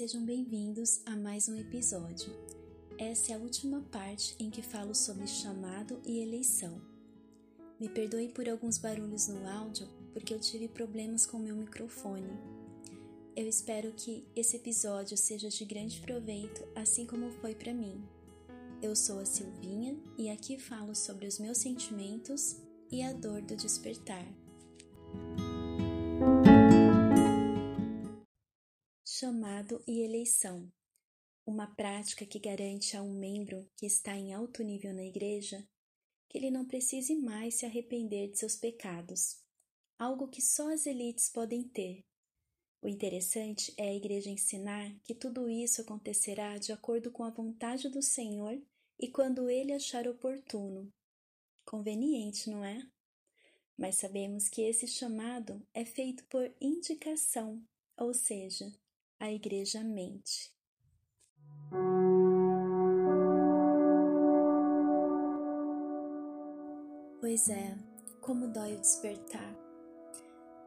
[0.00, 2.32] sejam bem-vindos a mais um episódio.
[2.96, 6.80] Essa é a última parte em que falo sobre chamado e eleição.
[7.78, 12.32] Me perdoe por alguns barulhos no áudio, porque eu tive problemas com meu microfone.
[13.36, 18.02] Eu espero que esse episódio seja de grande proveito, assim como foi para mim.
[18.80, 22.56] Eu sou a Silvinha e aqui falo sobre os meus sentimentos
[22.90, 24.26] e a dor do despertar.
[29.20, 30.72] Chamado e eleição.
[31.44, 35.62] Uma prática que garante a um membro que está em alto nível na igreja
[36.26, 39.38] que ele não precise mais se arrepender de seus pecados,
[39.98, 42.02] algo que só as elites podem ter.
[42.80, 47.90] O interessante é a igreja ensinar que tudo isso acontecerá de acordo com a vontade
[47.90, 48.58] do Senhor
[48.98, 50.90] e quando ele achar oportuno.
[51.66, 52.90] Conveniente, não é?
[53.76, 57.62] Mas sabemos que esse chamado é feito por indicação,
[57.98, 58.72] ou seja,
[59.20, 60.50] a igreja mente.
[67.20, 67.76] Pois é,
[68.22, 69.54] como dói o despertar.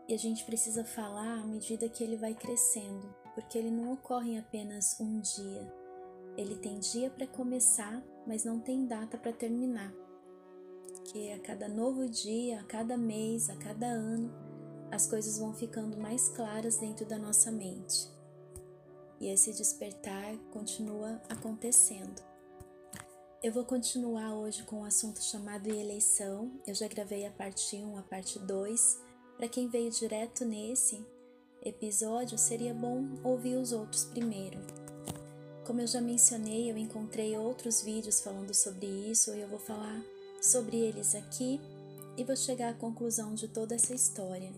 [0.08, 4.34] E a gente precisa falar à medida que ele vai crescendo, porque ele não ocorre
[4.34, 5.74] em apenas um dia.
[6.38, 9.92] Ele tem dia para começar, mas não tem data para terminar.
[11.06, 14.32] Que a cada novo dia, a cada mês, a cada ano,
[14.92, 18.14] as coisas vão ficando mais claras dentro da nossa mente
[19.24, 22.22] e esse despertar continua acontecendo.
[23.42, 26.52] Eu vou continuar hoje com o um assunto chamado eleição.
[26.68, 29.00] Eu já gravei a parte 1, a parte 2.
[29.38, 31.06] Para quem veio direto nesse
[31.62, 34.60] episódio, seria bom ouvir os outros primeiro.
[35.66, 40.04] Como eu já mencionei, eu encontrei outros vídeos falando sobre isso e eu vou falar
[40.42, 41.62] sobre eles aqui
[42.18, 44.52] e vou chegar à conclusão de toda essa história.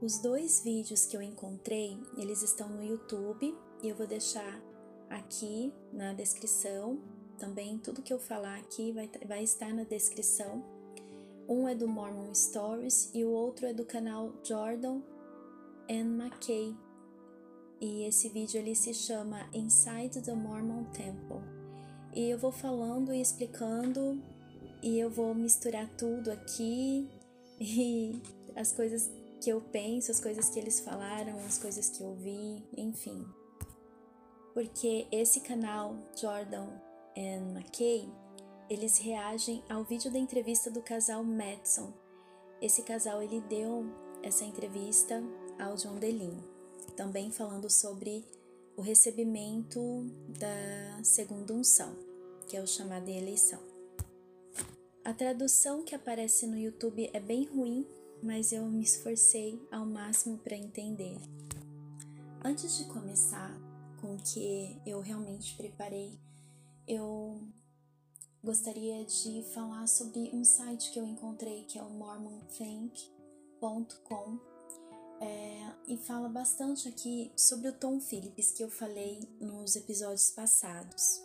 [0.00, 4.60] Os dois vídeos que eu encontrei, eles estão no YouTube e eu vou deixar
[5.08, 7.00] aqui na descrição.
[7.38, 10.62] Também tudo que eu falar aqui vai, vai estar na descrição.
[11.48, 15.00] Um é do Mormon Stories e o outro é do canal Jordan
[15.88, 16.76] and McKay.
[17.80, 21.40] E esse vídeo ele se chama Inside the Mormon Temple.
[22.14, 24.22] E eu vou falando e explicando
[24.82, 27.08] e eu vou misturar tudo aqui
[27.58, 28.20] e
[28.54, 29.10] as coisas
[29.46, 33.24] que eu penso, as coisas que eles falaram, as coisas que eu vi, enfim.
[34.52, 36.66] Porque esse canal Jordan
[37.16, 38.12] and McKay,
[38.68, 41.92] eles reagem ao vídeo da entrevista do casal Madison.
[42.60, 43.86] Esse casal ele deu
[44.20, 45.22] essa entrevista
[45.60, 46.42] ao John Delin,
[46.96, 48.24] também falando sobre
[48.76, 51.96] o recebimento da segunda unção,
[52.48, 53.60] que é o chamado eleição.
[55.04, 57.86] A tradução que aparece no YouTube é bem ruim
[58.26, 61.16] mas eu me esforcei ao máximo para entender.
[62.44, 63.56] Antes de começar
[64.00, 66.18] com o que eu realmente preparei,
[66.88, 67.40] eu
[68.42, 74.40] gostaria de falar sobre um site que eu encontrei que é o mormonthink.com
[75.20, 81.22] é, e fala bastante aqui sobre o Tom Phillips que eu falei nos episódios passados.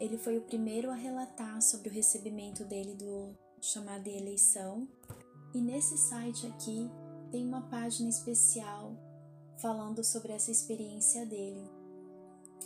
[0.00, 4.88] Ele foi o primeiro a relatar sobre o recebimento dele do chamado eleição
[5.54, 6.90] e nesse site aqui
[7.30, 8.96] tem uma página especial
[9.58, 11.68] falando sobre essa experiência dele.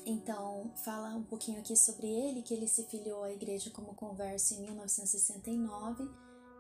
[0.05, 4.55] Então, fala um pouquinho aqui sobre ele, que ele se filiou à igreja como converso
[4.55, 6.09] em 1969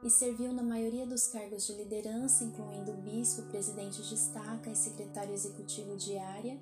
[0.03, 5.33] e serviu na maioria dos cargos de liderança, incluindo bispo, presidente de estaca e secretário
[5.33, 6.59] executivo de área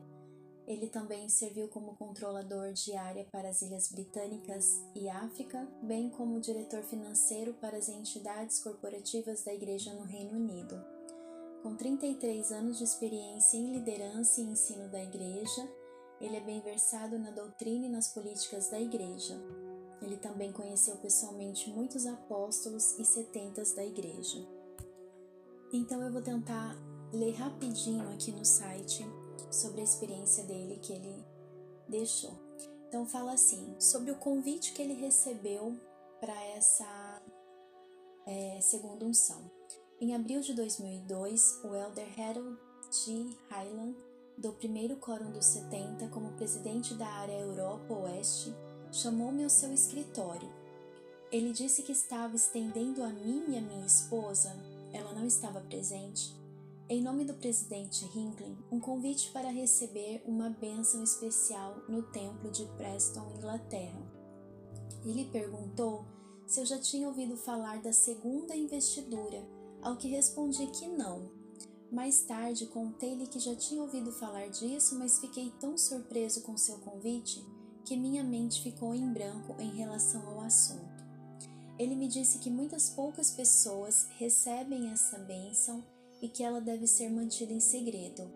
[0.66, 6.40] ele também serviu como controlador de área para as Ilhas Britânicas e África, bem como
[6.40, 10.82] diretor financeiro para as entidades corporativas da Igreja no Reino Unido.
[11.62, 15.68] Com 33 anos de experiência em liderança e ensino da Igreja,
[16.20, 19.38] ele é bem versado na doutrina e nas políticas da Igreja.
[20.00, 24.38] Ele também conheceu pessoalmente muitos apóstolos e setentas da Igreja.
[25.72, 26.74] Então eu vou tentar
[27.12, 29.04] ler rapidinho aqui no site
[29.54, 31.24] sobre a experiência dele que ele
[31.88, 32.32] deixou.
[32.88, 35.78] Então fala assim sobre o convite que ele recebeu
[36.20, 37.22] para essa
[38.26, 39.50] é, segunda unção.
[40.00, 42.58] Em abril de 2002, o elder Harold
[42.90, 43.36] G.
[43.50, 43.96] Highland,
[44.36, 48.54] do primeiro Quórum dos 70 como presidente da área Europa Oeste,
[48.92, 50.48] chamou-me ao seu escritório.
[51.30, 54.54] Ele disse que estava estendendo a mim e a minha esposa,
[54.92, 56.34] ela não estava presente,
[56.88, 62.66] em nome do presidente Hinckley, um convite para receber uma bênção especial no templo de
[62.76, 64.02] Preston, Inglaterra.
[65.02, 66.04] Ele perguntou
[66.46, 69.42] se eu já tinha ouvido falar da segunda investidura,
[69.80, 71.30] ao que respondi que não.
[71.90, 76.78] Mais tarde contei-lhe que já tinha ouvido falar disso, mas fiquei tão surpreso com seu
[76.78, 77.42] convite
[77.82, 81.04] que minha mente ficou em branco em relação ao assunto.
[81.78, 85.82] Ele me disse que muitas poucas pessoas recebem essa bênção
[86.24, 88.32] e que ela deve ser mantida em segredo.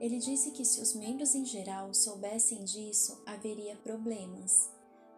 [0.00, 4.68] Ele disse que se os membros em geral soubessem disso, haveria problemas.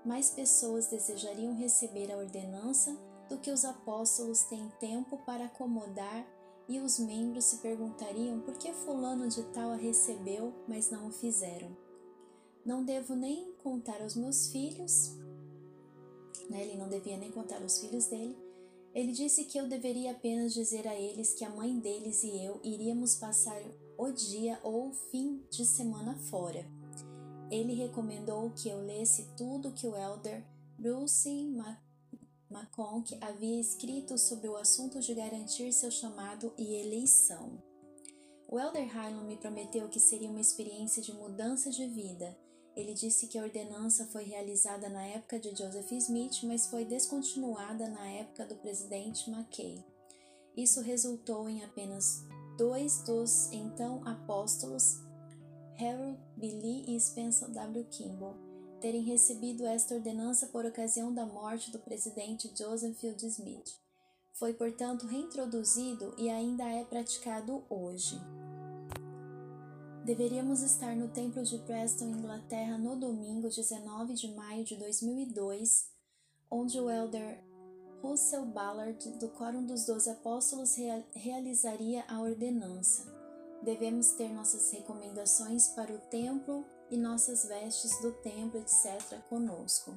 [0.05, 2.95] Mais pessoas desejariam receber a ordenança
[3.31, 6.27] do que os apóstolos têm tempo para acomodar
[6.69, 11.11] e os membros se perguntariam por que fulano de tal a recebeu, mas não o
[11.11, 11.75] fizeram.
[12.67, 15.17] Não devo nem contar aos meus filhos,
[16.51, 16.65] né?
[16.65, 18.37] ele não devia nem contar aos filhos dele.
[18.95, 22.61] Ele disse que eu deveria apenas dizer a eles que a mãe deles e eu
[22.65, 23.63] iríamos passar
[23.97, 26.67] o dia ou o fim de semana fora.
[27.51, 30.45] Ele recomendou que eu lesse tudo que o elder
[30.77, 31.29] Bruce
[32.51, 37.63] McConk havia escrito sobre o assunto de garantir seu chamado e eleição.
[38.49, 42.37] O elder Highland me prometeu que seria uma experiência de mudança de vida
[42.81, 47.89] ele disse que a ordenança foi realizada na época de Joseph Smith, mas foi descontinuada
[47.89, 49.85] na época do presidente McKay.
[50.57, 52.25] Isso resultou em apenas
[52.57, 55.01] dois dos então apóstolos,
[55.79, 56.47] Harold B.
[56.49, 57.85] Lee e Spencer W.
[57.91, 58.37] Kimball,
[58.81, 63.71] terem recebido esta ordenança por ocasião da morte do presidente Joseph Field Smith.
[64.33, 68.19] Foi, portanto, reintroduzido e ainda é praticado hoje.
[70.11, 75.89] Deveríamos estar no templo de Preston, Inglaterra, no domingo 19 de maio de 2002,
[76.51, 77.41] onde o elder
[78.03, 80.75] Russell Ballard, do Quórum dos Doze Apóstolos,
[81.15, 83.05] realizaria a ordenança.
[83.63, 89.95] Devemos ter nossas recomendações para o templo e nossas vestes do templo, etc., conosco.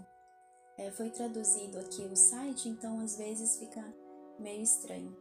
[0.77, 3.83] É, foi traduzido aqui o site, então às vezes fica
[4.37, 5.17] meio estranho.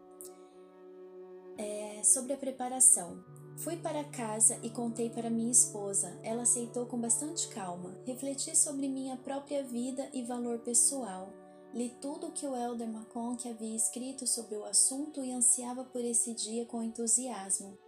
[1.57, 3.42] É, sobre a preparação.
[3.59, 6.19] Fui para casa e contei para minha esposa.
[6.23, 7.95] Ela aceitou com bastante calma.
[8.05, 11.33] Refleti sobre minha própria vida e valor pessoal.
[11.73, 16.03] Li tudo o que o Elder McConk havia escrito sobre o assunto e ansiava por
[16.03, 17.79] esse dia com entusiasmo.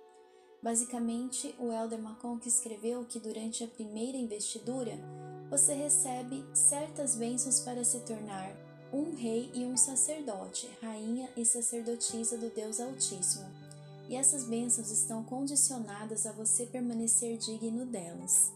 [0.63, 4.99] Basicamente, o Elder McConk escreveu que durante a primeira investidura,
[5.51, 8.57] você recebe certas bênçãos para se tornar
[8.93, 13.64] um rei e um sacerdote, rainha e sacerdotisa do Deus Altíssimo
[14.09, 18.53] e essas bênçãos estão condicionadas a você permanecer digno delas.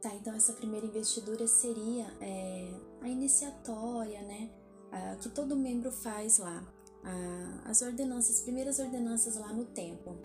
[0.00, 4.50] Tá, então essa primeira investidura seria é, a iniciatória, né?
[4.90, 6.66] A, que todo membro faz lá.
[7.04, 10.18] A, as ordenanças, as primeiras ordenanças lá no templo,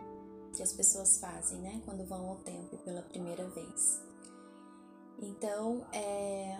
[0.56, 1.82] que as pessoas fazem, né?
[1.86, 4.02] Quando vão ao templo pela primeira vez.
[5.20, 6.58] Então, é,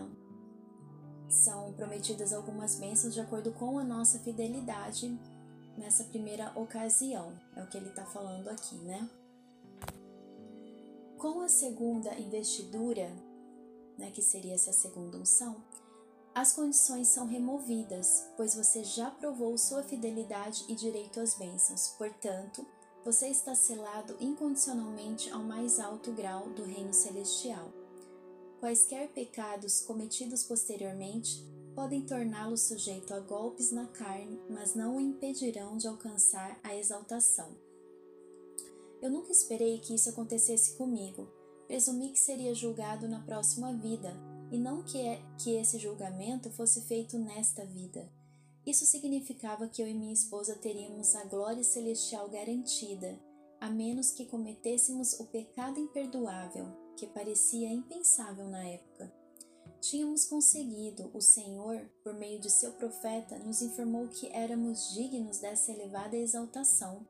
[1.28, 5.20] são prometidas algumas bênçãos de acordo com a nossa fidelidade
[5.78, 9.10] nessa primeira ocasião, é o que ele está falando aqui, né?
[11.18, 13.10] Com a segunda investidura,
[13.98, 15.64] né, que seria essa segunda unção,
[16.34, 21.96] as condições são removidas, pois você já provou sua fidelidade e direito às bênçãos.
[21.98, 22.64] Portanto,
[23.04, 27.72] você está selado incondicionalmente ao mais alto grau do reino celestial.
[28.60, 31.44] Quaisquer pecados cometidos posteriormente
[31.78, 37.56] podem torná-lo sujeito a golpes na carne, mas não o impedirão de alcançar a exaltação.
[39.00, 41.28] Eu nunca esperei que isso acontecesse comigo.
[41.68, 44.12] Presumi que seria julgado na próxima vida,
[44.52, 48.12] e não que, é, que esse julgamento fosse feito nesta vida.
[48.66, 53.20] Isso significava que eu e minha esposa teríamos a glória celestial garantida,
[53.62, 59.17] a menos que cometêssemos o pecado imperdoável, que parecia impensável na época.
[59.80, 65.72] Tínhamos conseguido, o Senhor, por meio de seu profeta, nos informou que éramos dignos dessa
[65.72, 67.06] elevada exaltação.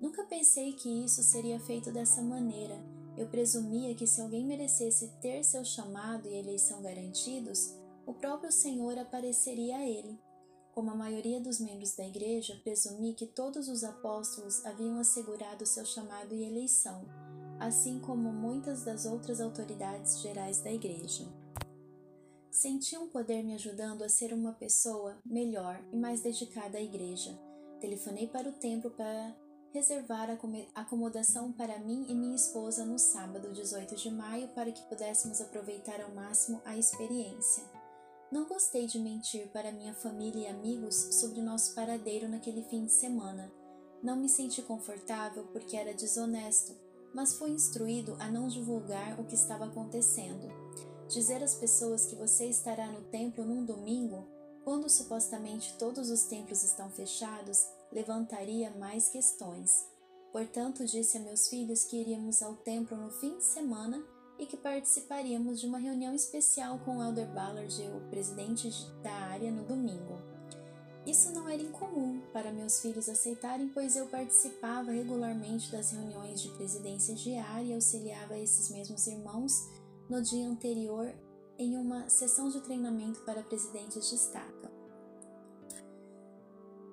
[0.00, 2.82] Nunca pensei que isso seria feito dessa maneira.
[3.16, 7.74] Eu presumia que se alguém merecesse ter seu chamado e eleição garantidos,
[8.06, 10.18] o próprio Senhor apareceria a ele.
[10.74, 15.84] Como a maioria dos membros da igreja, presumi que todos os apóstolos haviam assegurado seu
[15.84, 17.04] chamado e eleição,
[17.60, 21.41] assim como muitas das outras autoridades gerais da igreja.
[22.52, 27.40] Senti um poder me ajudando a ser uma pessoa melhor e mais dedicada à igreja.
[27.80, 29.34] Telefonei para o templo para
[29.72, 34.82] reservar a acomodação para mim e minha esposa no sábado 18 de maio para que
[34.82, 37.64] pudéssemos aproveitar ao máximo a experiência.
[38.30, 42.92] Não gostei de mentir para minha família e amigos sobre nosso paradeiro naquele fim de
[42.92, 43.50] semana.
[44.02, 46.76] Não me senti confortável porque era desonesto,
[47.14, 50.61] mas fui instruído a não divulgar o que estava acontecendo.
[51.12, 54.26] Dizer às pessoas que você estará no templo num domingo,
[54.64, 59.86] quando supostamente todos os templos estão fechados, levantaria mais questões.
[60.32, 64.02] Portanto, disse a meus filhos que iríamos ao templo no fim de semana
[64.38, 68.70] e que participaríamos de uma reunião especial com o Elder Ballard, o presidente
[69.02, 70.18] da área, no domingo.
[71.04, 76.48] Isso não era incomum para meus filhos aceitarem, pois eu participava regularmente das reuniões de
[76.52, 79.68] presidência diária e auxiliava esses mesmos irmãos
[80.08, 81.12] no dia anterior
[81.58, 84.70] em uma sessão de treinamento para presidentes de estaca.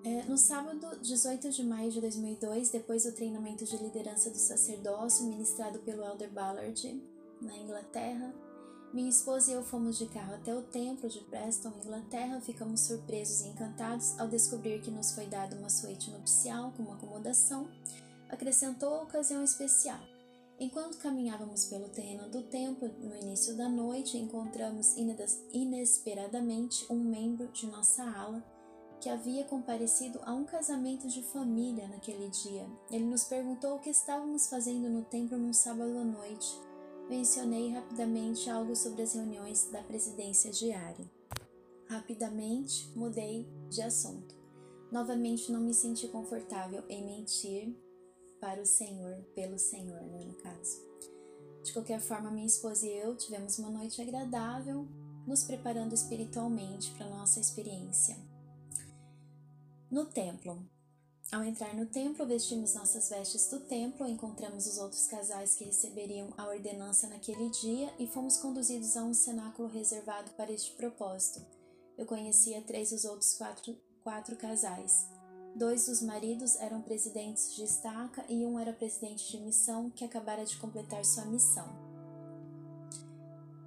[0.04, 5.26] É, no sábado, 18 de maio de 2002, depois do treinamento de liderança do sacerdócio
[5.26, 7.04] ministrado pelo Elder Ballard
[7.42, 8.34] na Inglaterra,
[8.92, 12.42] minha esposa e eu fomos de carro até o templo de Preston, Inglaterra.
[12.42, 16.96] Ficamos surpresos e encantados ao descobrir que nos foi dada uma suíte nupcial com uma
[16.96, 17.70] acomodação.
[18.30, 20.00] Acrescentou a ocasião especial.
[20.60, 24.94] Enquanto caminhávamos pelo terreno do templo no início da noite, encontramos
[25.54, 28.44] inesperadamente um membro de nossa ala
[29.00, 32.70] que havia comparecido a um casamento de família naquele dia.
[32.92, 36.60] Ele nos perguntou o que estávamos fazendo no templo num sábado à noite.
[37.10, 41.10] Mencionei rapidamente algo sobre as reuniões da presidência diária.
[41.88, 44.36] Rapidamente mudei de assunto.
[44.92, 47.74] Novamente não me senti confortável em mentir
[48.40, 50.90] para o Senhor, pelo Senhor, né, no caso.
[51.64, 54.88] De qualquer forma, minha esposa e eu tivemos uma noite agradável,
[55.28, 58.18] nos preparando espiritualmente para nossa experiência.
[59.92, 60.58] No templo.
[61.32, 66.34] Ao entrar no templo, vestimos nossas vestes do templo, encontramos os outros casais que receberiam
[66.36, 71.46] a ordenança naquele dia e fomos conduzidos a um cenáculo reservado para este propósito.
[71.96, 75.08] Eu conhecia três dos outros quatro, quatro casais.
[75.56, 80.46] Dois dos maridos eram presidentes de estaca e um era presidente de missão que acabara
[80.46, 81.68] de completar sua missão.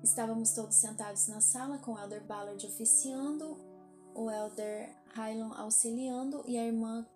[0.03, 3.57] Estávamos todos sentados na sala com o Elder Ballard oficiando,
[4.15, 7.07] o Elder Hylon auxiliando e a irmã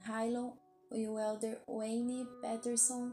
[0.00, 0.52] Hylon
[0.94, 3.12] e o elder Wayne Patterson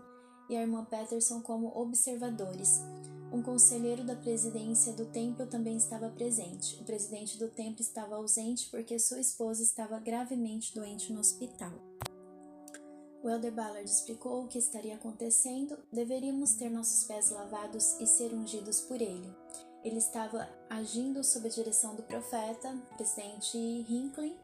[0.50, 2.82] e a irmã Patterson como observadores.
[3.32, 6.82] Um conselheiro da presidência do templo também estava presente.
[6.82, 11.72] O presidente do templo estava ausente porque sua esposa estava gravemente doente no hospital.
[13.22, 15.78] O elder Ballard explicou o que estaria acontecendo.
[15.94, 19.32] Deveríamos ter nossos pés lavados e ser ungidos por ele.
[19.84, 24.36] Ele estava agindo sob a direção do profeta, presidente Hinckley.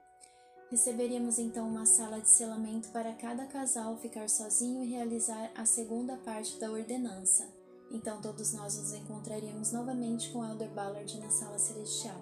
[0.69, 6.17] Receberíamos então uma sala de selamento para cada casal ficar sozinho e realizar a segunda
[6.17, 7.64] parte da ordenança.
[7.91, 12.19] Então todos nós nos encontraríamos novamente com Elder Ballard na sala celestial.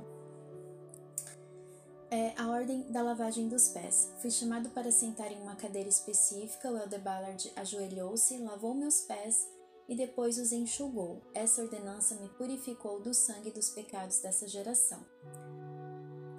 [2.11, 4.11] É a ordem da lavagem dos pés.
[4.21, 6.71] Fui chamado para sentar em uma cadeira específica.
[6.71, 9.47] O Elder Ballard ajoelhou-se, lavou meus pés
[9.89, 11.21] e depois os enxugou.
[11.33, 15.03] Essa ordenança me purificou do sangue dos pecados dessa geração.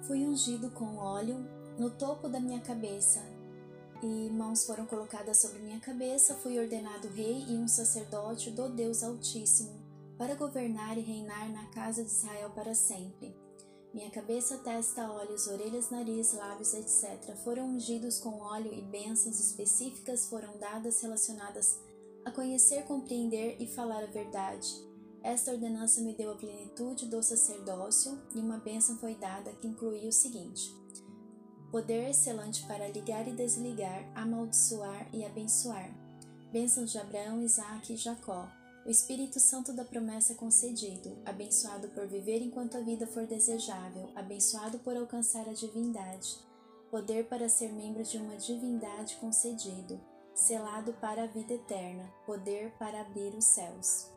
[0.03, 1.45] Fui ungido com óleo
[1.77, 3.34] no topo da minha cabeça
[4.01, 6.35] e mãos foram colocadas sobre minha cabeça.
[6.35, 9.83] Fui ordenado rei e um sacerdote do Deus Altíssimo
[10.17, 13.35] para governar e reinar na casa de Israel para sempre.
[13.93, 20.27] Minha cabeça, testa, olhos, orelhas, nariz, lábios, etc., foram ungidos com óleo e bênçãos específicas
[20.27, 21.79] foram dadas relacionadas
[22.25, 24.67] a conhecer, compreender e falar a verdade.
[25.23, 30.09] Esta ordenança me deu a plenitude do sacerdócio e uma bênção foi dada que incluía
[30.09, 30.75] o seguinte:
[31.75, 35.93] poder excelente para ligar e desligar, amaldiçoar e abençoar.
[36.49, 38.47] Bênçãos de Abraão, Isaque e Jacó.
[38.85, 44.79] O Espírito Santo da promessa concedido, abençoado por viver enquanto a vida for desejável, abençoado
[44.79, 46.39] por alcançar a divindade,
[46.89, 49.99] poder para ser membro de uma divindade concedido,
[50.33, 54.14] selado para a vida eterna, poder para abrir os céus.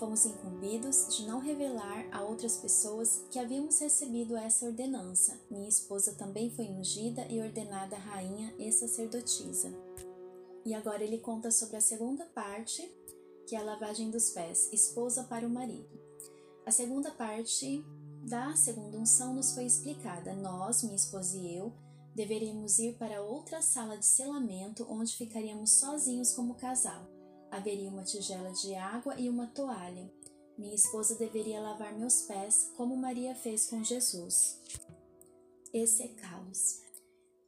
[0.00, 5.38] Fomos incumbidos de não revelar a outras pessoas que havíamos recebido essa ordenança.
[5.50, 9.70] Minha esposa também foi ungida e ordenada rainha e sacerdotisa.
[10.64, 12.90] E agora ele conta sobre a segunda parte,
[13.46, 16.00] que é a lavagem dos pés, esposa para o marido.
[16.64, 17.84] A segunda parte
[18.26, 20.32] da segunda unção nos foi explicada.
[20.32, 21.74] Nós, minha esposa e eu,
[22.14, 27.06] Deveríamos ir para outra sala de selamento onde ficaríamos sozinhos como casal.
[27.50, 30.10] Haveria uma tigela de água e uma toalha.
[30.56, 34.60] Minha esposa deveria lavar meus pés, como Maria fez com Jesus,
[35.72, 36.80] e secá-los.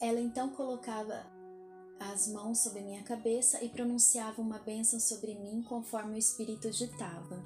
[0.01, 1.27] Ela então colocava
[2.01, 7.45] as mãos sobre minha cabeça e pronunciava uma bênção sobre mim conforme o Espírito ditava.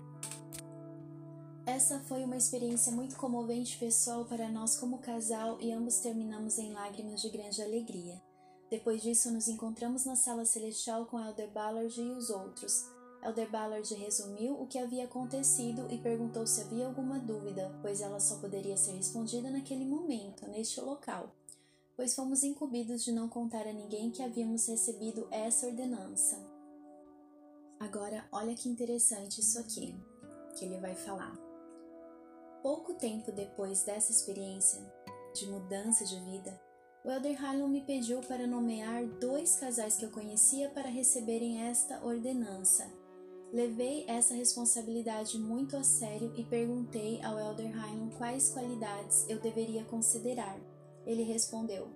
[1.66, 6.72] Essa foi uma experiência muito comovente pessoal para nós como casal e ambos terminamos em
[6.72, 8.22] lágrimas de grande alegria.
[8.70, 12.84] Depois disso, nos encontramos na sala celestial com Elder Ballard e os outros.
[13.22, 18.20] Elder Ballard resumiu o que havia acontecido e perguntou se havia alguma dúvida, pois ela
[18.20, 21.32] só poderia ser respondida naquele momento, neste local.
[21.96, 26.36] pois fomos incumbidos de não contar a ninguém que havíamos recebido essa ordenança.
[27.80, 29.94] Agora, olha que interessante isso aqui
[30.54, 31.34] que ele vai falar.
[32.62, 34.80] Pouco tempo depois dessa experiência
[35.34, 36.60] de mudança de vida,
[37.06, 42.04] o Elder Harlan me pediu para nomear dois casais que eu conhecia para receberem esta
[42.04, 42.92] ordenança.
[43.52, 49.84] Levei essa responsabilidade muito a sério e perguntei ao Elder Harlan quais qualidades eu deveria
[49.84, 50.58] considerar.
[51.06, 51.88] Ele respondeu: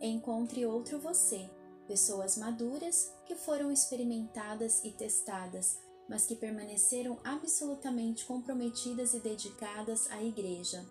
[0.00, 1.48] Encontre outro você,
[1.86, 10.20] pessoas maduras que foram experimentadas e testadas, mas que permaneceram absolutamente comprometidas e dedicadas à
[10.20, 10.84] Igreja.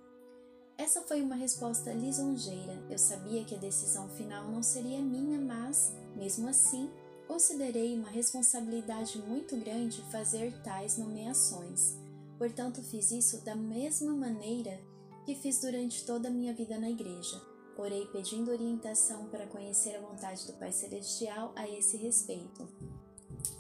[0.78, 2.84] Essa foi uma resposta lisonjeira.
[2.90, 6.90] Eu sabia que a decisão final não seria minha, mas, mesmo assim,
[7.28, 11.98] considerei uma responsabilidade muito grande fazer tais nomeações.
[12.38, 14.80] Portanto, fiz isso da mesma maneira
[15.26, 17.42] que fiz durante toda a minha vida na igreja
[17.78, 22.68] orei pedindo orientação para conhecer a vontade do Pai Celestial a esse respeito.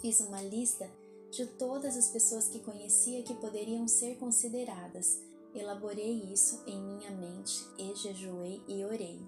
[0.01, 0.89] Fiz uma lista
[1.31, 5.21] de todas as pessoas que conhecia que poderiam ser consideradas.
[5.55, 9.19] Elaborei isso em minha mente e jejuei e orei.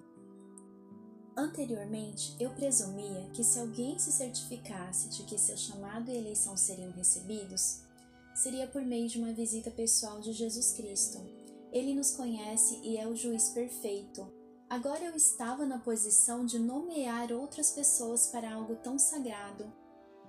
[1.36, 6.92] Anteriormente, eu presumia que se alguém se certificasse de que seu chamado e eleição seriam
[6.92, 7.82] recebidos,
[8.34, 11.18] seria por meio de uma visita pessoal de Jesus Cristo.
[11.72, 14.30] Ele nos conhece e é o juiz perfeito,
[14.70, 19.72] Agora eu estava na posição de nomear outras pessoas para algo tão sagrado,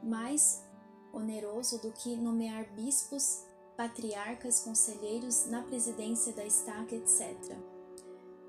[0.02, 0.64] mais
[1.12, 3.44] oneroso do que nomear bispos,
[3.80, 7.34] patriarcas, conselheiros na presidência da estaca, etc.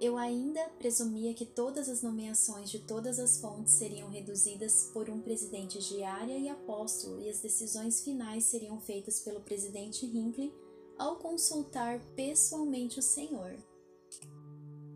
[0.00, 5.20] Eu ainda presumia que todas as nomeações de todas as fontes seriam reduzidas por um
[5.20, 10.52] presidente de área e apóstolo, e as decisões finais seriam feitas pelo presidente Hinckley
[10.98, 13.56] ao consultar pessoalmente o Senhor.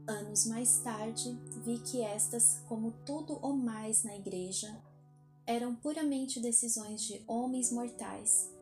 [0.08, 4.82] Anos mais tarde, vi que estas, como tudo o mais na igreja,
[5.46, 8.52] eram puramente decisões de homens mortais.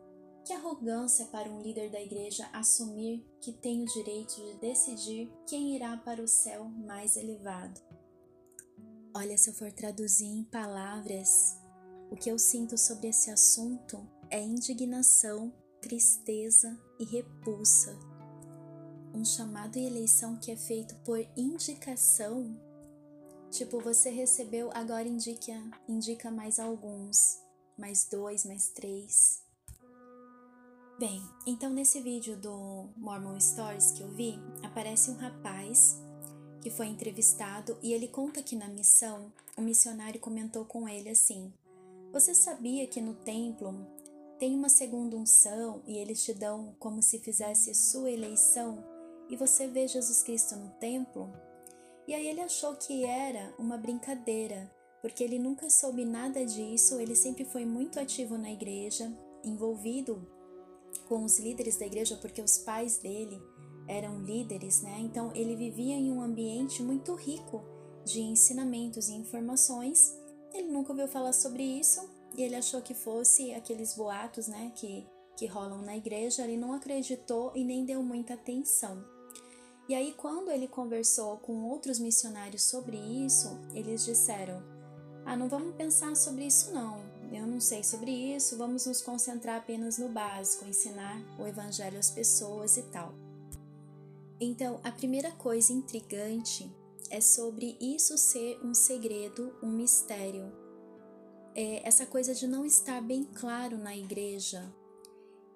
[0.44, 5.76] Que arrogância para um líder da igreja assumir que tem o direito de decidir quem
[5.76, 7.81] irá para o céu mais elevado.
[9.14, 11.57] Olha, se eu for traduzir em palavras,
[12.11, 17.96] o que eu sinto sobre esse assunto é indignação, tristeza e repulsa
[19.14, 22.59] um chamado e eleição que é feito por indicação,
[23.50, 25.52] tipo, você recebeu, agora indica,
[25.88, 27.38] indica mais alguns,
[27.76, 29.41] mais dois, mais três.
[31.03, 36.01] Bem, então nesse vídeo do Mormon Stories que eu vi, aparece um rapaz
[36.61, 41.53] que foi entrevistado e ele conta que na missão, o missionário comentou com ele assim:
[42.12, 43.85] Você sabia que no templo
[44.38, 48.79] tem uma segunda unção e eles te dão como se fizesse sua eleição
[49.29, 51.33] e você vê Jesus Cristo no templo?
[52.07, 57.17] E aí ele achou que era uma brincadeira, porque ele nunca soube nada disso, ele
[57.17, 59.12] sempre foi muito ativo na igreja,
[59.43, 60.41] envolvido
[61.09, 63.40] com os líderes da igreja, porque os pais dele
[63.88, 64.98] eram líderes, né?
[65.00, 67.62] Então ele vivia em um ambiente muito rico
[68.05, 70.16] de ensinamentos e informações.
[70.52, 75.07] Ele nunca ouviu falar sobre isso e ele achou que fosse aqueles boatos, né, que
[75.37, 79.05] que rolam na igreja, ele não acreditou e nem deu muita atenção.
[79.88, 84.62] E aí, quando ele conversou com outros missionários sobre isso, eles disseram:
[85.24, 87.12] Ah, não vamos pensar sobre isso, não.
[87.33, 92.11] Eu não sei sobre isso, vamos nos concentrar apenas no básico, ensinar o evangelho às
[92.11, 93.14] pessoas e tal.
[94.38, 96.71] Então, a primeira coisa intrigante
[97.11, 100.53] é sobre isso ser um segredo, um mistério.
[101.55, 104.73] É essa coisa de não estar bem claro na igreja,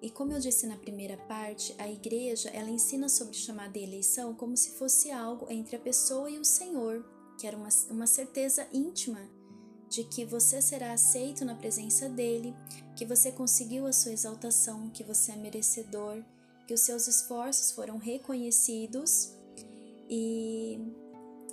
[0.01, 4.55] e como eu disse na primeira parte, a igreja ela ensina sobre chamada eleição como
[4.55, 7.03] se fosse algo entre a pessoa e o Senhor,
[7.39, 9.19] que era uma, uma certeza íntima
[9.89, 12.55] de que você será aceito na presença dele,
[12.95, 16.23] que você conseguiu a sua exaltação, que você é merecedor,
[16.67, 19.33] que os seus esforços foram reconhecidos
[20.09, 20.79] e,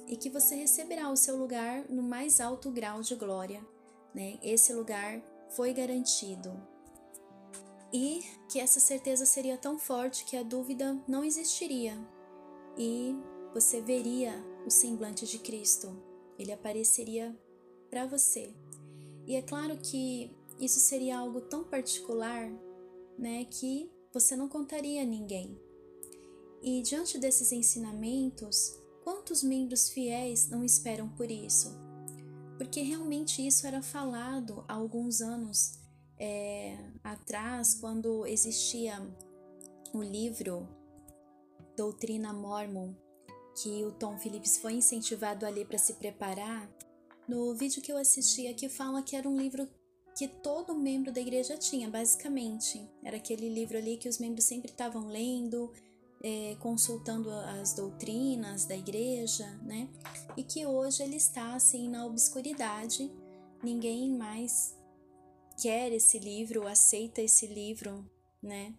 [0.09, 3.65] e que você receberá o seu lugar no mais alto grau de glória.
[4.13, 4.39] Né?
[4.43, 6.53] Esse lugar foi garantido
[7.93, 11.97] e que essa certeza seria tão forte que a dúvida não existiria
[12.77, 13.15] e
[13.53, 14.33] você veria
[14.67, 15.97] o semblante de Cristo,
[16.37, 17.39] ele apareceria
[17.95, 18.53] para você.
[19.25, 22.51] E é claro que isso seria algo tão particular,
[23.17, 25.57] né, que você não contaria a ninguém.
[26.61, 31.71] E diante desses ensinamentos, quantos membros fiéis não esperam por isso?
[32.59, 35.79] Porque realmente isso era falado há alguns anos
[36.19, 39.01] é, atrás, quando existia
[39.93, 40.69] o livro
[41.77, 42.93] Doutrina Mormon,
[43.63, 46.69] que o Tom Phillips foi incentivado a ler para se preparar,
[47.29, 49.69] no vídeo que eu assisti aqui fala que era um livro
[50.17, 52.89] que todo membro da igreja tinha, basicamente.
[53.03, 55.73] Era aquele livro ali que os membros sempre estavam lendo,
[56.23, 59.89] é, consultando as doutrinas da igreja, né?
[60.37, 63.11] E que hoje ele está assim na obscuridade,
[63.63, 64.77] ninguém mais
[65.61, 68.09] quer esse livro, aceita esse livro,
[68.43, 68.75] né?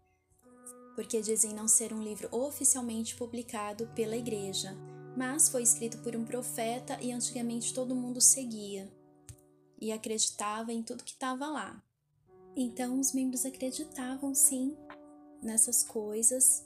[0.96, 4.76] Porque dizem não ser um livro oficialmente publicado pela igreja,
[5.16, 8.92] mas foi escrito por um profeta e antigamente todo mundo seguia
[9.80, 11.82] e acreditava em tudo que estava lá.
[12.56, 14.76] Então os membros acreditavam sim
[15.42, 16.66] nessas coisas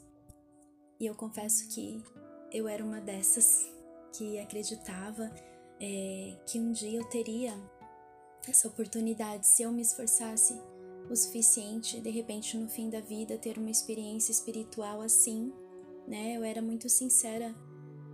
[0.99, 2.03] e eu confesso que
[2.51, 3.67] eu era uma dessas
[4.13, 5.31] que acreditava
[5.79, 7.53] é, que um dia eu teria
[8.47, 10.59] essa oportunidade se eu me esforçasse
[11.09, 15.51] o suficiente, de repente no fim da vida ter uma experiência espiritual assim,
[16.07, 16.37] né?
[16.37, 17.55] Eu era muito sincera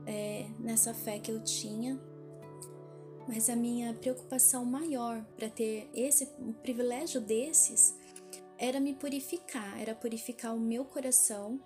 [0.05, 1.99] é, nessa fé que eu tinha,
[3.27, 7.95] mas a minha preocupação maior para ter esse um privilégio desses
[8.57, 11.59] era me purificar, era purificar o meu coração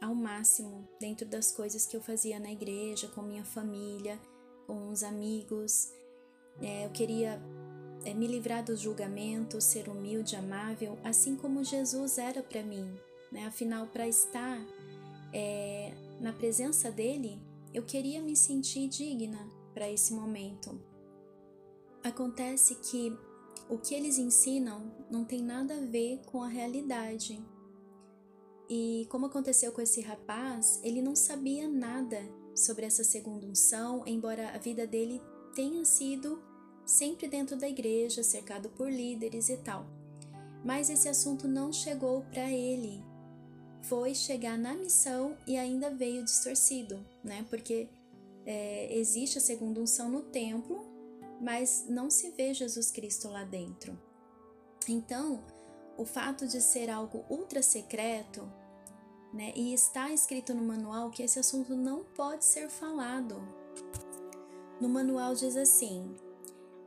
[0.00, 4.18] ao máximo dentro das coisas que eu fazia na igreja, com minha família,
[4.66, 5.90] com os amigos.
[6.60, 7.40] É, eu queria
[8.04, 12.94] é, me livrar dos julgamentos, ser humilde, amável, assim como Jesus era para mim.
[13.32, 13.46] Né?
[13.46, 14.60] Afinal, para estar
[15.32, 17.40] é, na presença dele,
[17.76, 20.80] eu queria me sentir digna para esse momento.
[22.02, 23.14] Acontece que
[23.68, 27.38] o que eles ensinam não tem nada a ver com a realidade.
[28.66, 32.18] E como aconteceu com esse rapaz, ele não sabia nada
[32.54, 35.20] sobre essa segunda unção, embora a vida dele
[35.54, 36.42] tenha sido
[36.86, 39.86] sempre dentro da igreja, cercado por líderes e tal.
[40.64, 43.04] Mas esse assunto não chegou para ele.
[43.88, 47.46] Foi chegar na missão e ainda veio distorcido, né?
[47.48, 47.88] Porque
[48.44, 50.84] é, existe a segunda unção no templo,
[51.40, 53.98] mas não se vê Jesus Cristo lá dentro.
[54.88, 55.42] Então,
[55.96, 58.50] o fato de ser algo ultra secreto,
[59.32, 63.36] né, e está escrito no manual que esse assunto não pode ser falado.
[64.80, 66.14] No manual diz assim: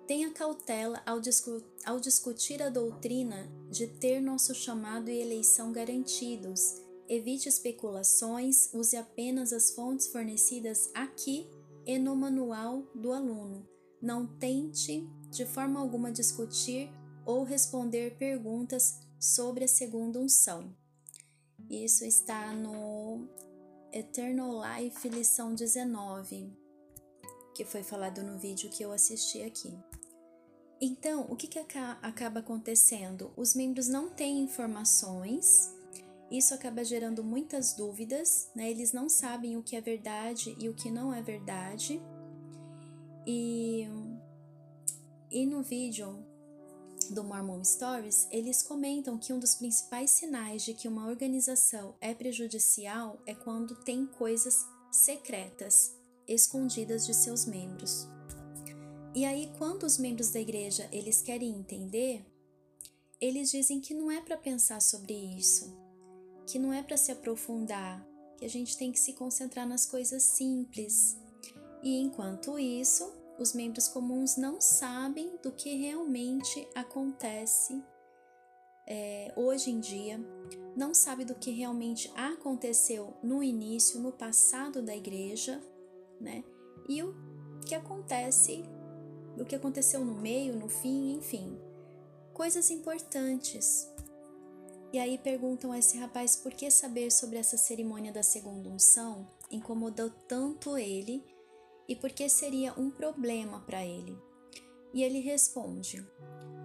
[0.08, 6.82] tenha cautela ao, discu ao discutir a doutrina de ter nosso chamado e eleição garantidos.
[7.10, 11.50] Evite especulações, use apenas as fontes fornecidas aqui
[11.84, 13.68] e no manual do aluno.
[14.00, 16.88] Não tente de forma alguma discutir
[17.26, 20.72] ou responder perguntas sobre a segunda unção.
[21.68, 23.28] Isso está no
[23.92, 26.56] Eternal Life, lição 19,
[27.56, 29.76] que foi falado no vídeo que eu assisti aqui.
[30.80, 33.34] Então, o que, que acaba acontecendo?
[33.36, 35.74] Os membros não têm informações,
[36.32, 38.70] isso acaba gerando muitas dúvidas, né?
[38.70, 42.02] Eles não sabem o que é verdade e o que não é verdade.
[43.26, 43.88] E,
[45.32, 46.24] e no vídeo
[47.10, 52.14] do Mormon Stories, eles comentam que um dos principais sinais de que uma organização é
[52.14, 55.96] prejudicial é quando tem coisas secretas
[56.28, 58.08] escondidas de seus membros.
[59.16, 62.24] E aí, quando os membros da igreja eles querem entender,
[63.20, 65.76] eles dizem que não é para pensar sobre isso,
[66.50, 68.04] que não é para se aprofundar,
[68.38, 71.16] que a gente tem que se concentrar nas coisas simples.
[71.84, 77.82] E enquanto isso, os membros comuns não sabem do que realmente acontece
[78.88, 80.20] é, hoje em dia,
[80.76, 85.62] não sabe do que realmente aconteceu no início, no passado da igreja,
[86.20, 86.44] né?
[86.88, 87.14] E o
[87.64, 88.64] que acontece,
[89.38, 91.56] o que aconteceu no meio, no fim, enfim,
[92.34, 93.88] coisas importantes.
[94.92, 99.28] E aí perguntam a esse rapaz por que saber sobre essa cerimônia da segunda unção
[99.52, 101.24] incomodou tanto ele
[101.88, 104.18] e por que seria um problema para ele.
[104.94, 106.06] E ele responde: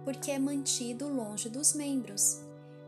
[0.03, 2.41] porque é mantido longe dos membros.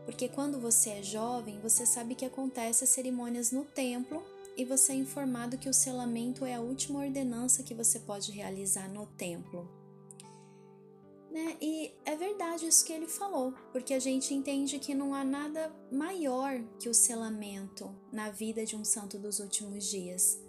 [0.06, 4.24] Porque quando você é jovem, você sabe que acontece as cerimônias no templo
[4.56, 8.88] e você é informado que o selamento é a última ordenança que você pode realizar
[8.90, 9.70] no templo.
[11.32, 11.58] Né?
[11.62, 15.74] E é verdade isso que ele falou, porque a gente entende que não há nada
[15.92, 20.42] maior que o selamento na vida de um santo dos últimos dias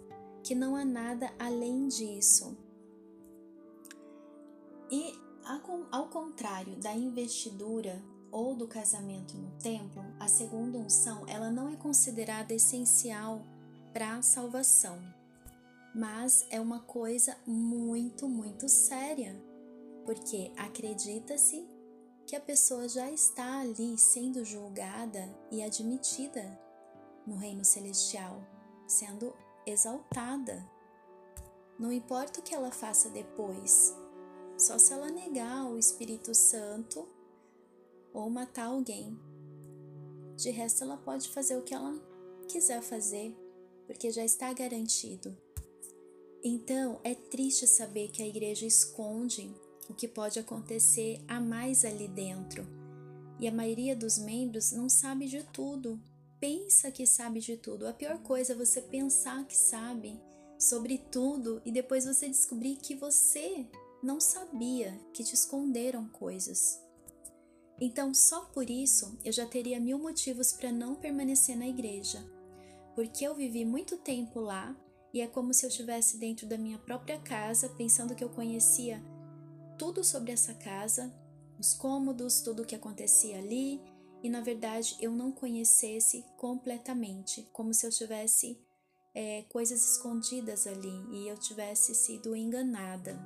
[0.43, 2.57] que não há nada além disso.
[4.91, 5.13] E
[5.91, 11.75] ao contrário da investidura ou do casamento no templo, a segunda unção ela não é
[11.75, 13.45] considerada essencial
[13.91, 14.99] para a salvação,
[15.95, 19.35] mas é uma coisa muito, muito séria,
[20.09, 21.69] porque acredita-se
[22.25, 26.59] que a pessoa já está ali sendo julgada e admitida
[27.27, 28.41] no reino celestial,
[28.87, 29.31] sendo
[29.67, 30.67] exaltada
[31.77, 33.95] Não importa o que ela faça depois,
[34.57, 37.07] só se ela negar o Espírito Santo
[38.11, 39.15] ou matar alguém.
[40.35, 41.93] De resto, ela pode fazer o que ela
[42.47, 43.37] quiser fazer,
[43.85, 45.37] porque já está garantido.
[46.43, 49.55] Então, é triste saber que a igreja esconde
[49.89, 52.65] o que pode acontecer a mais ali dentro.
[53.39, 55.99] E a maioria dos membros não sabe de tudo,
[56.39, 57.87] pensa que sabe de tudo.
[57.87, 60.21] A pior coisa é você pensar que sabe
[60.57, 63.65] sobre tudo e depois você descobrir que você
[64.03, 66.79] não sabia, que te esconderam coisas.
[67.81, 72.19] Então, só por isso eu já teria mil motivos para não permanecer na igreja,
[72.93, 74.75] porque eu vivi muito tempo lá
[75.13, 79.01] e é como se eu estivesse dentro da minha própria casa, pensando que eu conhecia
[79.79, 81.11] tudo sobre essa casa,
[81.57, 83.81] os cômodos, tudo o que acontecia ali,
[84.21, 88.59] e na verdade eu não conhecesse completamente, como se eu tivesse
[89.15, 93.17] é, coisas escondidas ali e eu tivesse sido enganada.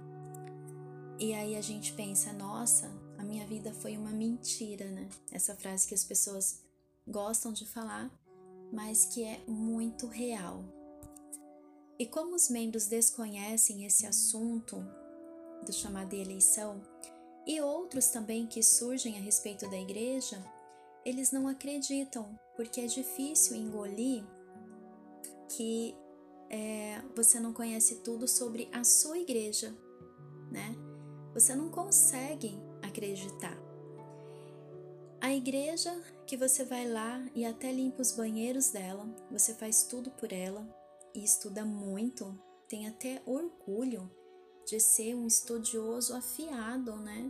[1.20, 2.88] E aí a gente pensa, nossa,
[3.18, 5.10] a minha vida foi uma mentira, né?
[5.32, 6.62] Essa frase que as pessoas
[7.08, 8.12] gostam de falar,
[8.72, 10.64] mas que é muito real.
[11.98, 14.84] E como os membros desconhecem esse assunto
[15.64, 16.82] do chamado eleição
[17.46, 20.44] e outros também que surgem a respeito da igreja,
[21.06, 24.24] eles não acreditam, porque é difícil engolir
[25.50, 25.96] que
[26.50, 29.76] é, você não conhece tudo sobre a sua igreja,
[30.52, 30.76] né?
[31.34, 33.58] Você não consegue acreditar.
[35.20, 35.92] A igreja
[36.28, 40.68] que você vai lá e até limpa os banheiros dela, você faz tudo por ela
[41.14, 44.10] e estuda muito, tem até orgulho
[44.66, 47.30] de ser um estudioso afiado, né?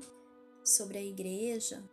[0.63, 1.83] Sobre a igreja.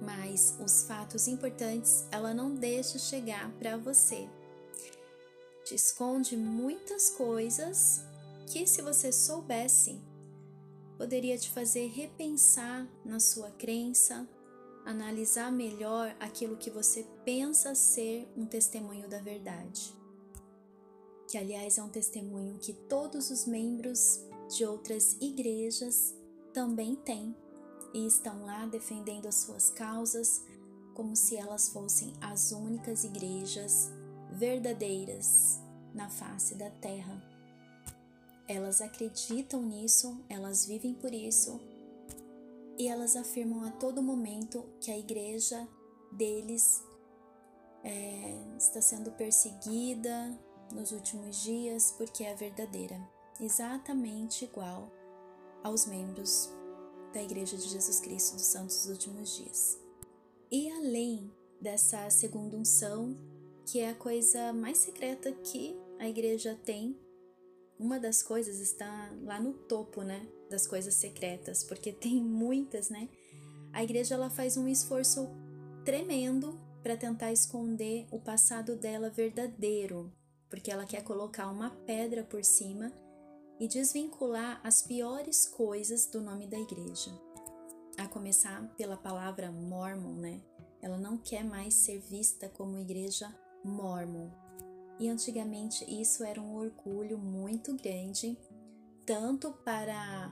[0.00, 4.28] Mas os fatos importantes ela não deixa chegar para você.
[5.64, 8.04] Te esconde muitas coisas
[8.46, 10.00] que, se você soubesse,
[10.96, 14.28] poderia te fazer repensar na sua crença,
[14.84, 19.99] analisar melhor aquilo que você pensa ser um testemunho da verdade
[21.30, 26.12] que aliás é um testemunho que todos os membros de outras igrejas
[26.52, 27.36] também têm
[27.94, 30.42] e estão lá defendendo as suas causas
[30.92, 33.88] como se elas fossem as únicas igrejas
[34.32, 35.60] verdadeiras
[35.94, 37.22] na face da terra.
[38.48, 41.60] Elas acreditam nisso, elas vivem por isso
[42.76, 45.68] e elas afirmam a todo momento que a igreja
[46.10, 46.82] deles
[47.84, 50.36] é, está sendo perseguida,
[50.72, 53.00] nos últimos dias porque é verdadeira,
[53.40, 54.90] exatamente igual
[55.62, 56.50] aos membros
[57.12, 59.78] da Igreja de Jesus Cristo dos Santos dos Últimos Dias.
[60.50, 61.30] E além
[61.60, 63.16] dessa segunda unção,
[63.66, 66.98] que é a coisa mais secreta que a igreja tem,
[67.78, 73.08] uma das coisas está lá no topo, né, das coisas secretas, porque tem muitas, né?
[73.72, 75.28] A igreja ela faz um esforço
[75.84, 80.12] tremendo para tentar esconder o passado dela verdadeiro,
[80.50, 82.92] porque ela quer colocar uma pedra por cima
[83.58, 87.10] e desvincular as piores coisas do nome da igreja.
[87.96, 90.40] A começar pela palavra mormon, né?
[90.82, 93.32] Ela não quer mais ser vista como igreja
[93.64, 94.30] mormon.
[94.98, 98.36] E antigamente isso era um orgulho muito grande,
[99.06, 100.30] tanto para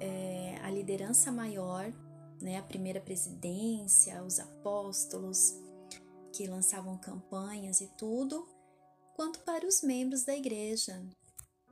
[0.00, 1.92] é, a liderança maior,
[2.40, 5.54] né, a primeira presidência, os apóstolos
[6.32, 8.46] que lançavam campanhas e tudo,
[9.20, 10.98] quanto para os membros da igreja.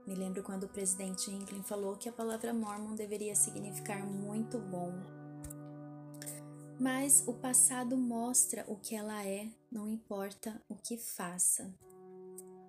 [0.06, 4.92] Me lembro quando o presidente Inclin falou que a palavra mormon deveria significar muito bom.
[6.78, 11.74] Mas o passado mostra o que ela é, não importa o que faça.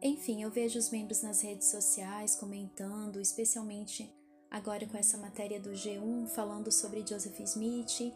[0.01, 4.09] Enfim, eu vejo os membros nas redes sociais comentando, especialmente
[4.49, 8.13] agora com essa matéria do G1 falando sobre Joseph Smith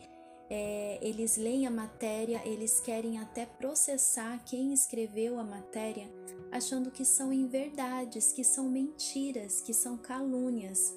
[0.56, 6.08] é, eles leem a matéria, eles querem até processar quem escreveu a matéria,
[6.52, 10.96] achando que são inverdades, que são mentiras, que são calúnias,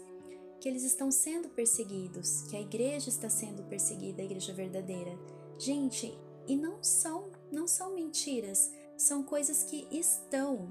[0.61, 5.19] que eles estão sendo perseguidos, que a igreja está sendo perseguida, a igreja verdadeira.
[5.59, 6.13] Gente,
[6.47, 10.71] e não são, não são mentiras, são coisas que estão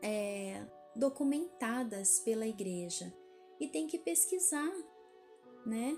[0.00, 0.64] é,
[0.96, 3.12] documentadas pela igreja
[3.60, 4.72] e tem que pesquisar,
[5.66, 5.94] né?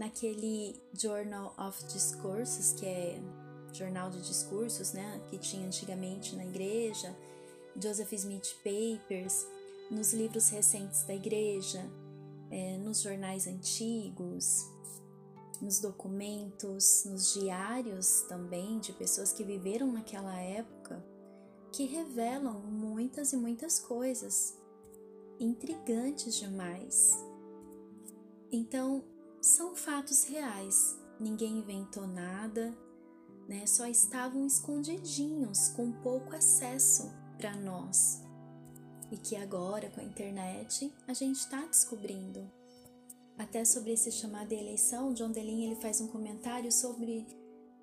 [0.00, 3.20] Naquele Journal of Discourses, que é
[3.70, 7.14] jornal de discursos, né, que tinha antigamente na igreja,
[7.78, 9.46] Joseph Smith Papers,
[9.90, 11.86] nos livros recentes da igreja,
[12.50, 14.64] é, nos jornais antigos,
[15.60, 21.04] nos documentos, nos diários também de pessoas que viveram naquela época,
[21.72, 24.58] que revelam muitas e muitas coisas
[25.38, 27.12] intrigantes demais.
[28.50, 29.04] Então,
[29.40, 32.76] são fatos reais, ninguém inventou nada,
[33.48, 33.66] né?
[33.66, 38.22] Só estavam escondidinhos, com pouco acesso para nós.
[39.10, 42.50] E que agora, com a internet, a gente está descobrindo.
[43.36, 47.26] Até sobre esse chamado eleição, John Delin ele faz um comentário sobre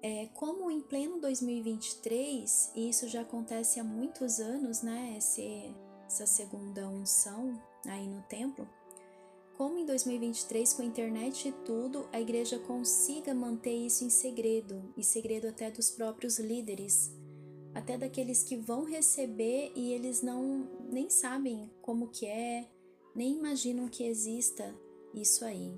[0.01, 5.15] é, como em pleno 2023, e isso já acontece há muitos anos, né?
[5.17, 8.69] Esse, essa segunda unção aí no templo,
[9.57, 14.93] como em 2023, com a internet e tudo, a igreja consiga manter isso em segredo,
[14.95, 17.11] e segredo até dos próprios líderes,
[17.73, 22.69] até daqueles que vão receber e eles não nem sabem como que é,
[23.15, 24.75] nem imaginam que exista
[25.11, 25.73] isso aí.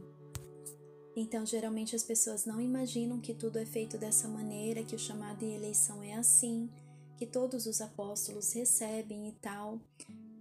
[1.15, 5.39] Então, geralmente as pessoas não imaginam que tudo é feito dessa maneira, que o chamado
[5.39, 6.69] de eleição é assim,
[7.17, 9.79] que todos os apóstolos recebem e tal,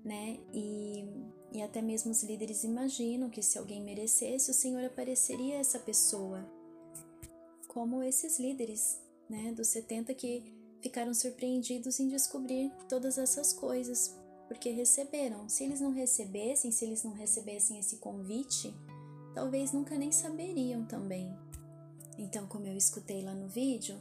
[0.04, 0.38] né?
[0.52, 1.04] E,
[1.52, 5.78] e até mesmo os líderes imaginam que se alguém merecesse, o Senhor apareceria a essa
[5.78, 6.44] pessoa.
[7.66, 14.70] Como esses líderes, né, dos 70 que ficaram surpreendidos em descobrir todas essas coisas, porque
[14.70, 15.48] receberam.
[15.48, 18.74] Se eles não recebessem, se eles não recebessem esse convite,
[19.34, 21.30] talvez nunca nem saberiam também.
[22.18, 23.96] Então, como eu escutei lá no vídeo,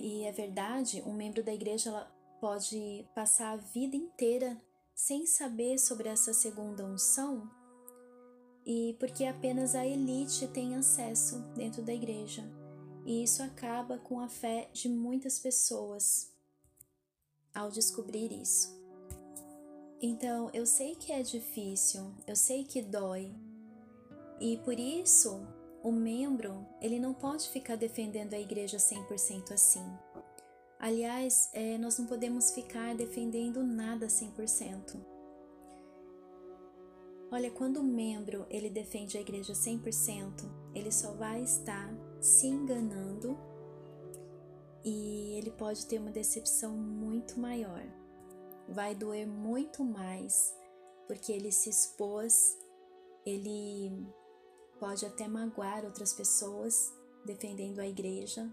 [0.00, 2.06] e é verdade, um membro da igreja
[2.40, 4.60] pode passar a vida inteira
[4.94, 7.50] sem saber sobre essa segunda unção,
[8.64, 12.42] e porque apenas a elite tem acesso dentro da igreja.
[13.04, 16.32] E isso acaba com a fé de muitas pessoas
[17.54, 18.74] ao descobrir isso.
[20.00, 23.34] Então, eu sei que é difícil, eu sei que dói,
[24.40, 25.46] e por isso,
[25.82, 29.84] o membro, ele não pode ficar defendendo a igreja 100% assim.
[30.84, 35.02] Aliás, é, nós não podemos ficar defendendo nada 100%.
[37.32, 40.44] Olha, quando o membro ele defende a igreja 100%,
[40.74, 43.34] ele só vai estar se enganando
[44.84, 47.82] e ele pode ter uma decepção muito maior.
[48.68, 50.54] Vai doer muito mais
[51.06, 52.58] porque ele se expôs,
[53.24, 54.06] ele
[54.78, 56.92] pode até magoar outras pessoas
[57.24, 58.48] defendendo a igreja,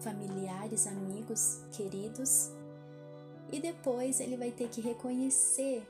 [0.00, 2.50] familiares, amigos, queridos,
[3.52, 5.86] e depois ele vai ter que reconhecer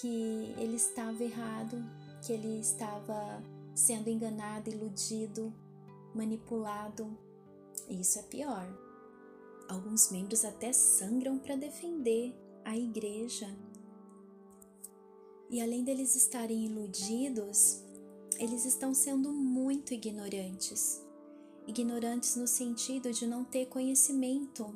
[0.00, 1.76] que ele estava errado,
[2.24, 3.42] que ele estava
[3.74, 5.52] sendo enganado, iludido,
[6.14, 7.16] manipulado.
[7.88, 8.66] Isso é pior.
[9.68, 13.46] Alguns membros até sangram para defender a igreja.
[15.48, 17.82] E além deles estarem iludidos,
[18.38, 21.00] eles estão sendo muito ignorantes.
[21.66, 24.74] Ignorantes no sentido de não ter conhecimento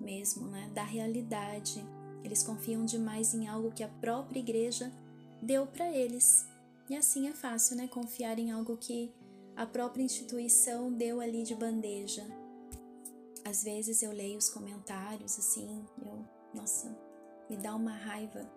[0.00, 1.84] mesmo, né, da realidade.
[2.22, 4.92] Eles confiam demais em algo que a própria igreja
[5.42, 6.46] deu para eles.
[6.88, 9.12] E assim é fácil, né, confiar em algo que
[9.56, 12.26] a própria instituição deu ali de bandeja.
[13.44, 16.24] Às vezes eu leio os comentários assim, eu,
[16.54, 16.96] nossa,
[17.48, 18.50] me dá uma raiva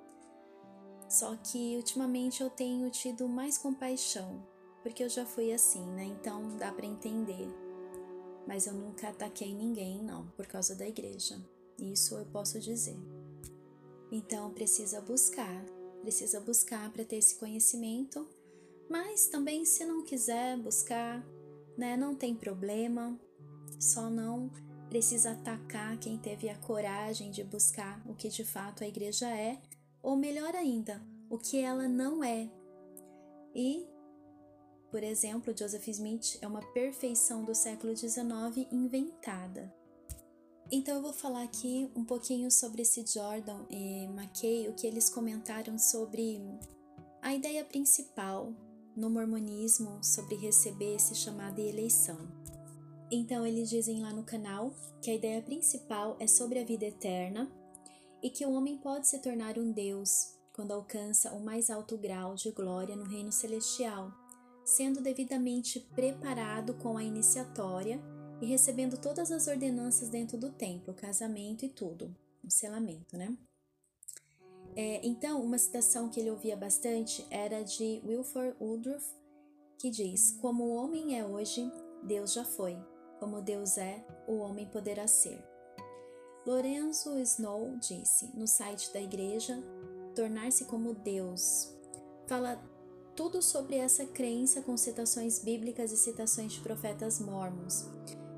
[1.08, 4.46] só que ultimamente eu tenho tido mais compaixão,
[4.88, 6.06] porque eu já fui assim, né?
[6.06, 7.50] Então dá para entender.
[8.48, 11.38] Mas eu nunca ataquei ninguém, não, por causa da igreja.
[11.78, 12.98] Isso eu posso dizer.
[14.10, 15.62] Então precisa buscar,
[16.00, 18.26] precisa buscar para ter esse conhecimento,
[18.90, 21.22] mas também se não quiser buscar,
[21.78, 23.20] né, não tem problema.
[23.78, 24.50] Só não
[24.88, 29.62] precisa atacar quem teve a coragem de buscar o que de fato a igreja é
[30.02, 32.50] ou melhor ainda, o que ela não é.
[33.54, 33.86] E,
[34.90, 39.74] por exemplo, Joseph Smith é uma perfeição do século XIX inventada.
[40.72, 45.10] Então eu vou falar aqui um pouquinho sobre esse Jordan e McKay, o que eles
[45.10, 46.42] comentaram sobre
[47.22, 48.54] a ideia principal
[48.96, 52.18] no mormonismo sobre receber esse chamado eleição.
[53.10, 57.50] Então eles dizem lá no canal que a ideia principal é sobre a vida eterna
[58.22, 62.36] e que o homem pode se tornar um Deus quando alcança o mais alto grau
[62.36, 64.12] de glória no reino celestial,
[64.68, 68.02] sendo devidamente preparado com a iniciatória
[68.42, 72.14] e recebendo todas as ordenanças dentro do templo, casamento e tudo,
[72.44, 73.34] o selamento, né?
[74.76, 79.08] É, então, uma citação que ele ouvia bastante era de Wilford Woodruff,
[79.80, 81.72] que diz: Como o homem é hoje,
[82.04, 82.78] Deus já foi.
[83.22, 85.42] Como Deus é, o homem poderá ser.
[86.46, 89.58] Lorenzo Snow disse no site da igreja
[90.14, 91.74] Tornar-se como Deus.
[92.28, 92.62] Fala
[93.18, 97.88] tudo sobre essa crença com citações bíblicas e citações de profetas mormons.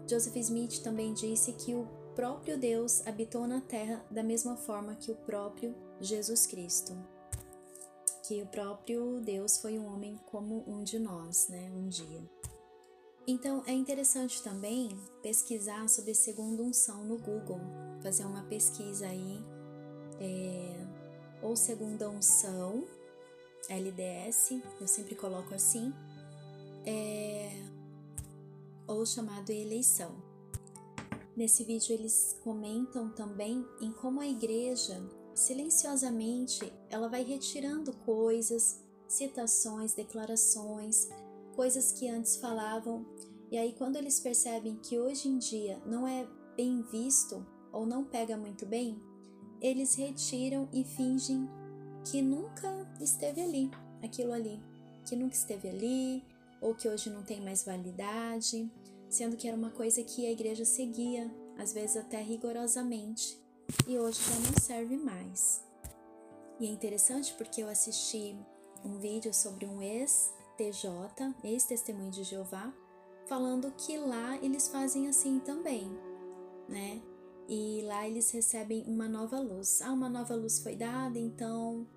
[0.09, 5.11] Joseph Smith também disse que o próprio Deus habitou na terra da mesma forma que
[5.11, 6.97] o próprio Jesus Cristo.
[8.25, 12.23] Que o próprio Deus foi um homem como um de nós, né, um dia.
[13.27, 17.59] Então é interessante também pesquisar sobre segunda unção no Google,
[18.01, 19.43] fazer uma pesquisa aí,
[20.21, 20.87] é,
[21.41, 22.87] ou segunda unção,
[23.67, 25.93] LDS, eu sempre coloco assim,
[26.85, 27.51] é,
[28.87, 30.15] ou chamado eleição.
[31.35, 35.01] Nesse vídeo eles comentam também em como a igreja,
[35.33, 41.07] silenciosamente, ela vai retirando coisas, citações, declarações,
[41.55, 43.05] coisas que antes falavam,
[43.51, 48.03] e aí quando eles percebem que hoje em dia não é bem visto ou não
[48.03, 49.01] pega muito bem,
[49.61, 51.49] eles retiram e fingem
[52.05, 53.71] que nunca esteve ali,
[54.03, 54.61] aquilo ali,
[55.05, 56.23] que nunca esteve ali,
[56.61, 58.69] ou que hoje não tem mais validade,
[59.09, 63.39] sendo que era uma coisa que a igreja seguia, às vezes até rigorosamente,
[63.87, 65.63] e hoje já não serve mais.
[66.59, 68.35] E é interessante porque eu assisti
[68.83, 72.73] um vídeo sobre um ex-TJ, ex-testemunho de Jeová,
[73.27, 75.87] falando que lá eles fazem assim também,
[76.67, 77.01] né?
[77.49, 79.81] E lá eles recebem uma nova luz.
[79.81, 81.87] Ah, uma nova luz foi dada, então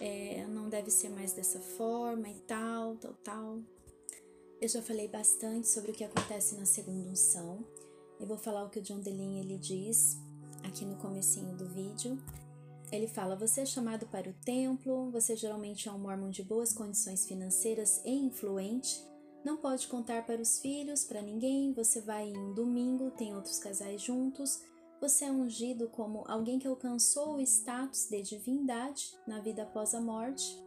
[0.00, 3.58] é, não deve ser mais dessa forma e tal, tal, tal.
[4.60, 7.58] Eu já falei bastante sobre o que acontece na segunda unção.
[8.20, 10.16] Eu vou falar o que o John Delin ele diz
[10.62, 12.16] aqui no comecinho do vídeo.
[12.92, 16.72] Ele fala: "Você é chamado para o templo, você geralmente é um mormon de boas
[16.72, 19.04] condições financeiras e influente,
[19.44, 23.58] não pode contar para os filhos, para ninguém, você vai em um domingo, tem outros
[23.58, 24.60] casais juntos,
[25.00, 30.00] você é ungido como alguém que alcançou o status de divindade na vida após a
[30.00, 30.62] morte,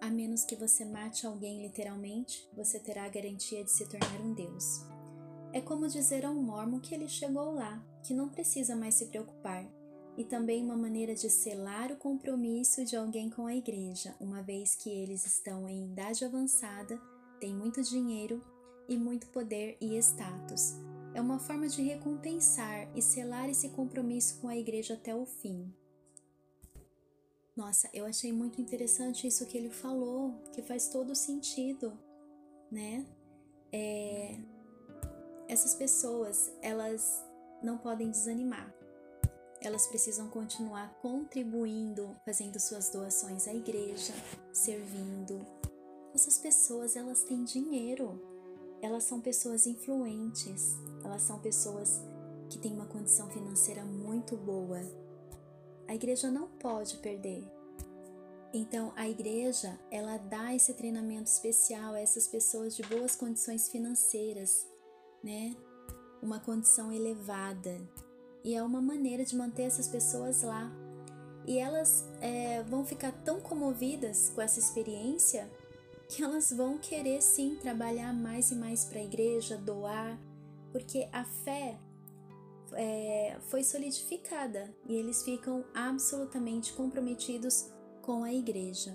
[0.00, 4.34] a menos que você mate alguém literalmente, você terá a garantia de se tornar um
[4.34, 4.80] Deus.
[5.52, 9.06] É como dizer a um mormon que ele chegou lá, que não precisa mais se
[9.06, 9.64] preocupar,
[10.16, 14.74] e também uma maneira de selar o compromisso de alguém com a igreja, uma vez
[14.74, 17.00] que eles estão em idade avançada,
[17.38, 18.42] têm muito dinheiro
[18.88, 20.74] e muito poder e status.
[21.14, 25.72] É uma forma de recompensar e selar esse compromisso com a igreja até o fim.
[27.54, 31.92] Nossa, eu achei muito interessante isso que ele falou, que faz todo sentido,
[32.70, 33.06] né?
[33.70, 34.38] É,
[35.46, 37.22] essas pessoas, elas
[37.62, 38.74] não podem desanimar.
[39.60, 44.14] Elas precisam continuar contribuindo, fazendo suas doações à igreja,
[44.50, 45.46] servindo.
[46.14, 48.31] Essas pessoas, elas têm dinheiro.
[48.82, 50.76] Elas são pessoas influentes.
[51.04, 52.02] Elas são pessoas
[52.50, 54.80] que têm uma condição financeira muito boa
[55.92, 57.44] a igreja não pode perder.
[58.50, 64.66] Então, a igreja, ela dá esse treinamento especial a essas pessoas de boas condições financeiras,
[65.22, 65.54] né?
[66.22, 67.78] Uma condição elevada.
[68.42, 70.72] E é uma maneira de manter essas pessoas lá.
[71.46, 75.50] E elas é, vão ficar tão comovidas com essa experiência
[76.12, 80.18] que elas vão querer sim trabalhar mais e mais para a igreja, doar,
[80.70, 81.78] porque a fé
[82.74, 87.70] é, foi solidificada e eles ficam absolutamente comprometidos
[88.02, 88.94] com a igreja.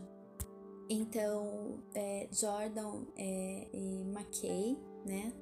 [0.90, 5.34] Então, é, Jordan é, e McKay, né?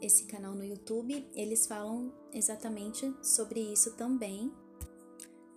[0.00, 4.50] Esse canal no YouTube, eles falam exatamente sobre isso também.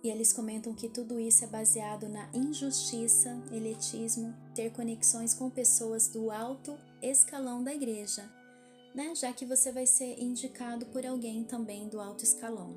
[0.02, 6.08] E eles comentam que tudo isso é baseado na injustiça, elitismo, ter conexões com pessoas
[6.08, 8.30] do alto escalão da igreja
[8.96, 9.14] né?
[9.14, 12.74] Já que você vai ser indicado por alguém também do alto escalão.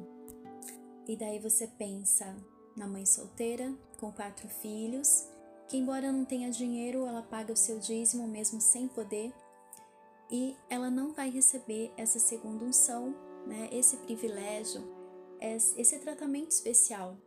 [1.08, 2.36] E daí você pensa
[2.76, 5.26] na mãe solteira com quatro filhos,
[5.70, 9.34] que embora não tenha dinheiro, ela paga o seu dízimo mesmo sem poder,
[10.30, 13.16] e ela não vai receber essa segunda unção,
[13.48, 13.70] né?
[13.72, 14.84] Esse privilégio,
[15.42, 17.18] esse tratamento especial,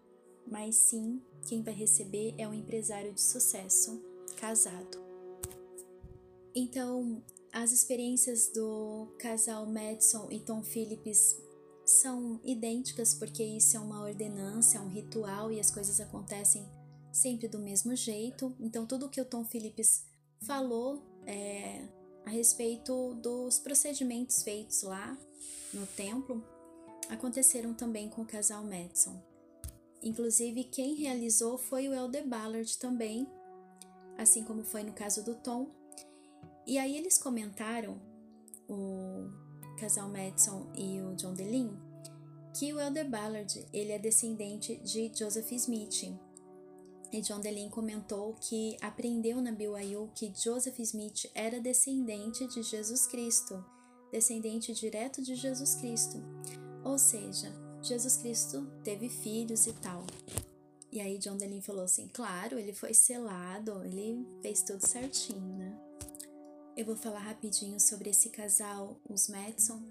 [0.46, 4.02] mas sim quem vai receber é um empresário de sucesso,
[4.36, 4.98] casado.
[6.54, 11.36] Então, as experiências do casal Madison e Tom Phillips
[11.84, 16.66] são idênticas porque isso é uma ordenança, é um ritual e as coisas acontecem
[17.12, 18.54] sempre do mesmo jeito.
[18.60, 20.04] Então, tudo que o Tom Phillips
[20.40, 21.86] falou é,
[22.24, 25.16] a respeito dos procedimentos feitos lá
[25.72, 26.42] no templo
[27.09, 29.22] aconteceram também com o casal Madison.
[30.03, 33.26] Inclusive, quem realizou foi o Elder Ballard também,
[34.18, 35.70] assim como foi no caso do Tom,
[36.66, 38.00] e aí eles comentaram,
[38.68, 39.28] o
[39.78, 41.76] casal Madison e o John DeLin,
[42.57, 46.14] que o Elder Ballard ele é descendente de Joseph Smith.
[47.12, 53.07] E John DeLin comentou que aprendeu na BYU que Joseph Smith era descendente de Jesus
[53.07, 53.62] Cristo,
[54.11, 56.22] descendente direto de Jesus Cristo.
[56.85, 57.53] Ou seja,
[57.83, 60.05] Jesus Cristo teve filhos e tal.
[60.91, 65.78] E aí John Delim falou assim: claro, ele foi selado, ele fez tudo certinho, né?
[66.76, 69.83] Eu vou falar rapidinho sobre esse casal, os Madison.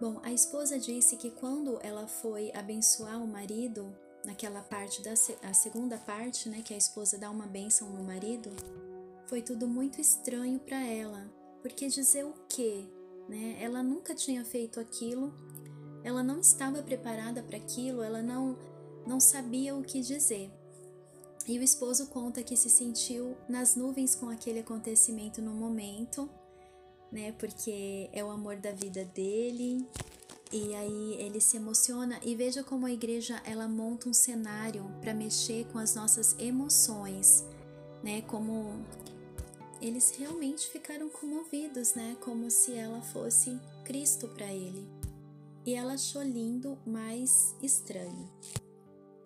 [0.00, 5.12] Bom, a esposa disse que quando ela foi abençoar o marido, naquela parte da
[5.42, 8.50] a segunda parte, né, que a esposa dá uma bênção no marido,
[9.26, 11.30] foi tudo muito estranho para ela,
[11.62, 12.84] porque dizer o quê,
[13.28, 13.58] né?
[13.60, 15.32] Ela nunca tinha feito aquilo,
[16.02, 18.56] ela não estava preparada para aquilo, ela não
[19.06, 20.50] não sabia o que dizer.
[21.48, 26.28] E o esposo conta que se sentiu nas nuvens com aquele acontecimento no momento,
[27.10, 27.32] né?
[27.32, 29.88] Porque é o amor da vida dele,
[30.52, 35.14] e aí ele se emociona e veja como a igreja ela monta um cenário para
[35.14, 37.44] mexer com as nossas emoções,
[38.02, 38.22] né?
[38.22, 38.84] Como
[39.80, 42.16] eles realmente ficaram comovidos, né?
[42.20, 44.99] Como se ela fosse Cristo para ele.
[45.64, 48.30] E ela achou lindo, mas estranho.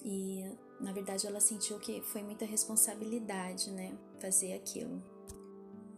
[0.04, 0.44] E
[0.80, 3.96] na verdade ela sentiu que foi muita responsabilidade, né?
[4.20, 5.02] Fazer aquilo.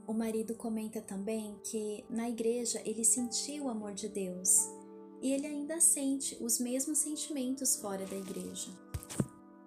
[0.07, 4.49] O marido comenta também que na igreja ele sentiu o amor de Deus
[5.21, 8.71] e ele ainda sente os mesmos sentimentos fora da igreja.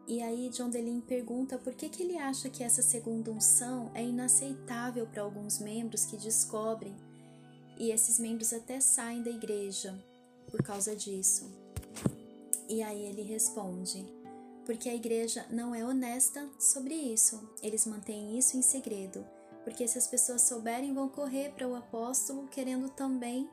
[0.07, 4.03] E aí John Delim pergunta por que, que ele acha que essa segunda unção é
[4.03, 6.95] inaceitável para alguns membros que descobrem
[7.77, 10.01] e esses membros até saem da igreja
[10.49, 11.49] por causa disso.
[12.67, 14.05] E aí ele responde:
[14.65, 17.49] porque a igreja não é honesta sobre isso.
[17.61, 19.25] Eles mantêm isso em segredo,
[19.63, 23.49] porque se as pessoas souberem, vão correr para o apóstolo querendo também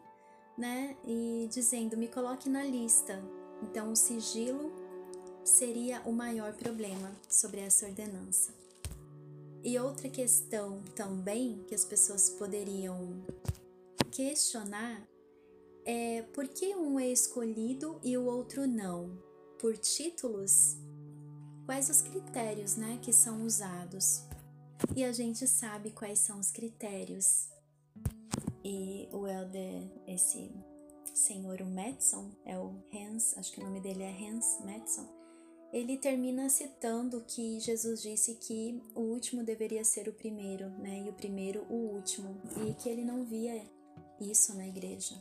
[0.57, 0.97] né?
[1.05, 3.23] E dizendo: me coloque na lista.
[3.63, 4.73] Então, o sigilo
[5.45, 8.55] seria o maior problema sobre essa ordenança.
[9.63, 13.25] E outra questão também que as pessoas poderiam
[14.11, 15.03] questionar
[15.87, 19.17] é por que um é escolhido e o outro não?
[19.61, 20.77] Por títulos?
[21.65, 24.25] Quais os critérios, né, que são usados?
[24.97, 27.49] E a gente sabe quais são os critérios.
[28.65, 30.51] E o Elder, esse
[31.15, 35.09] senhor, o Madison, é o Hans, acho que o nome dele é Hans Madison,
[35.73, 41.05] ele termina citando que Jesus disse que o último deveria ser o primeiro, né?
[41.07, 43.65] E o primeiro o último, e que ele não via
[44.21, 45.15] isso na igreja.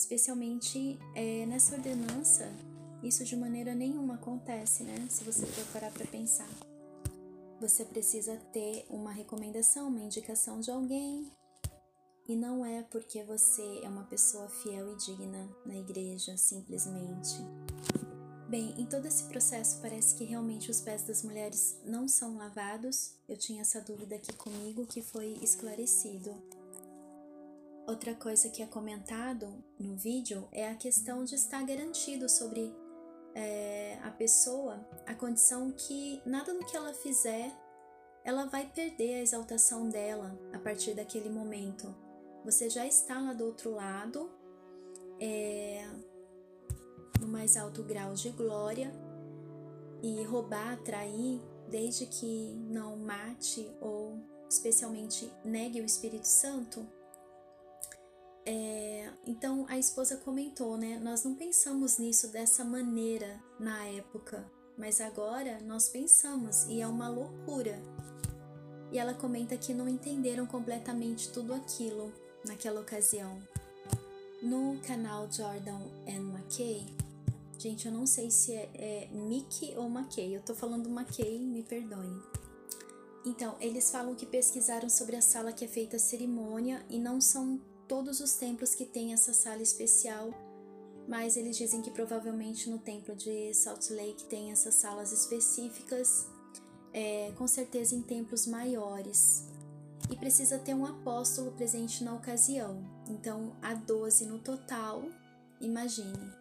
[0.00, 2.50] Especialmente é, nessa ordenança,
[3.02, 5.06] isso de maneira nenhuma acontece, né?
[5.10, 6.48] Se você for parar para pensar.
[7.60, 11.30] Você precisa ter uma recomendação, uma indicação de alguém,
[12.26, 17.36] e não é porque você é uma pessoa fiel e digna na igreja, simplesmente.
[18.48, 23.12] Bem, em todo esse processo parece que realmente os pés das mulheres não são lavados.
[23.28, 26.34] Eu tinha essa dúvida aqui comigo que foi esclarecido.
[27.90, 32.72] Outra coisa que é comentado no vídeo é a questão de estar garantido sobre
[33.34, 37.52] é, a pessoa a condição que nada do que ela fizer
[38.24, 41.92] ela vai perder a exaltação dela a partir daquele momento
[42.44, 44.30] você já está lá do outro lado,
[45.18, 45.84] é,
[47.20, 48.92] no mais alto grau de glória,
[50.00, 54.16] e roubar, trair, desde que não mate ou
[54.48, 56.86] especialmente negue o Espírito Santo.
[58.52, 60.98] É, então a esposa comentou, né?
[60.98, 64.44] Nós não pensamos nisso dessa maneira na época,
[64.76, 67.80] mas agora nós pensamos e é uma loucura.
[68.90, 72.12] E ela comenta que não entenderam completamente tudo aquilo
[72.44, 73.40] naquela ocasião.
[74.42, 76.84] No canal Jordan and McKay,
[77.56, 81.62] gente, eu não sei se é, é Mickey ou McKay, eu tô falando McKay, me
[81.62, 82.20] perdoem.
[83.24, 87.20] Então, eles falam que pesquisaram sobre a sala que é feita a cerimônia e não
[87.20, 87.60] são
[87.90, 90.30] todos os templos que têm essa sala especial,
[91.08, 96.28] mas eles dizem que provavelmente no templo de Salt Lake tem essas salas específicas,
[96.92, 99.44] é, com certeza em templos maiores
[100.08, 102.80] e precisa ter um apóstolo presente na ocasião.
[103.08, 105.02] Então, há 12 no total,
[105.60, 106.32] imagine.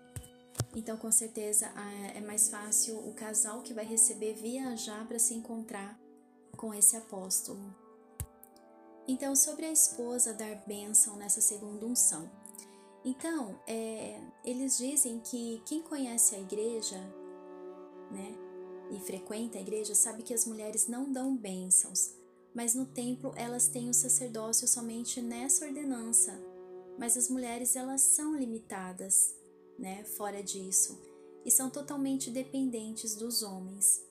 [0.76, 1.66] Então, com certeza,
[2.16, 6.00] é mais fácil o casal que vai receber viajar para se encontrar
[6.56, 7.89] com esse apóstolo.
[9.10, 12.30] Então, sobre a esposa dar bênção nessa segunda unção.
[13.04, 17.00] Então, é, eles dizem que quem conhece a igreja,
[18.12, 18.38] né,
[18.92, 22.14] e frequenta a igreja, sabe que as mulheres não dão bênçãos,
[22.54, 26.40] mas no templo elas têm o sacerdócio somente nessa ordenança.
[26.96, 29.36] Mas as mulheres elas são limitadas,
[29.76, 31.02] né, fora disso,
[31.44, 34.06] e são totalmente dependentes dos homens.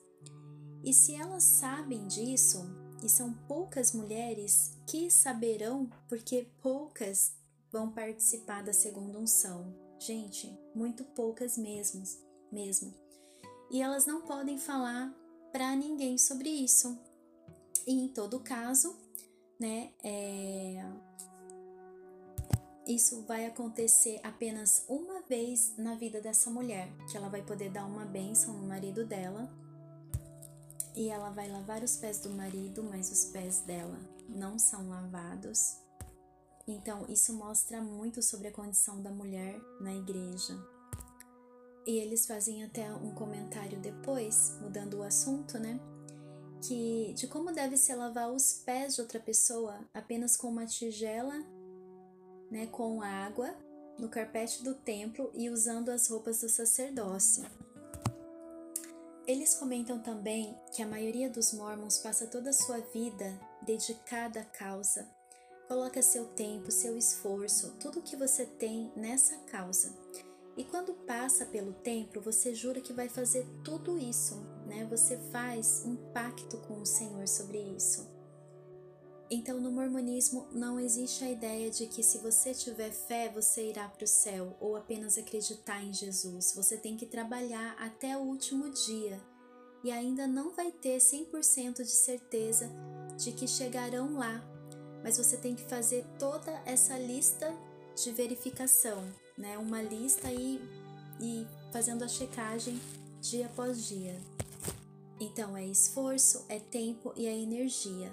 [0.83, 7.33] E se elas sabem disso, e são poucas mulheres que saberão, porque poucas
[7.71, 9.73] vão participar da segunda unção.
[9.99, 12.03] Gente, muito poucas mesmo,
[12.51, 12.93] mesmo.
[13.69, 15.13] E elas não podem falar
[15.51, 16.97] para ninguém sobre isso.
[17.85, 18.95] E em todo caso,
[19.59, 20.83] né, é,
[22.87, 27.85] isso vai acontecer apenas uma vez na vida dessa mulher, que ela vai poder dar
[27.85, 29.49] uma bênção no marido dela
[30.95, 35.77] e ela vai lavar os pés do marido, mas os pés dela não são lavados.
[36.67, 40.53] Então, isso mostra muito sobre a condição da mulher na igreja.
[41.87, 45.79] E eles fazem até um comentário depois, mudando o assunto, né?
[46.61, 51.43] Que de como deve se lavar os pés de outra pessoa apenas com uma tigela,
[52.51, 53.55] né, com água
[53.97, 57.45] no carpete do templo e usando as roupas do sacerdócio.
[59.29, 64.43] Eles comentam também que a maioria dos mormons passa toda a sua vida dedicada à
[64.43, 65.07] causa.
[65.67, 69.95] Coloca seu tempo, seu esforço, tudo o que você tem nessa causa.
[70.57, 74.33] E quando passa pelo templo, você jura que vai fazer tudo isso,
[74.65, 74.87] né?
[74.89, 78.09] Você faz um pacto com o Senhor sobre isso.
[79.31, 83.87] Então, no mormonismo não existe a ideia de que se você tiver fé, você irá
[83.87, 86.53] para o céu ou apenas acreditar em Jesus.
[86.55, 89.21] Você tem que trabalhar até o último dia
[89.83, 92.69] e ainda não vai ter 100% de certeza
[93.17, 94.43] de que chegarão lá,
[95.03, 97.55] mas você tem que fazer toda essa lista
[97.95, 99.05] de verificação,
[99.37, 99.57] né?
[99.59, 100.59] Uma lista e,
[101.21, 102.79] e fazendo a checagem
[103.21, 104.19] dia após dia.
[105.19, 108.11] Então, é esforço, é tempo e é energia.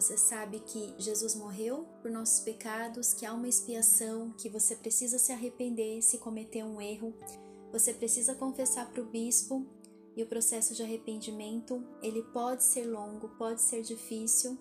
[0.00, 5.18] Você sabe que Jesus morreu por nossos pecados, que há uma expiação, que você precisa
[5.18, 7.12] se arrepender se cometer um erro,
[7.70, 9.66] você precisa confessar para o bispo
[10.16, 14.56] e o processo de arrependimento, ele pode ser longo, pode ser difícil,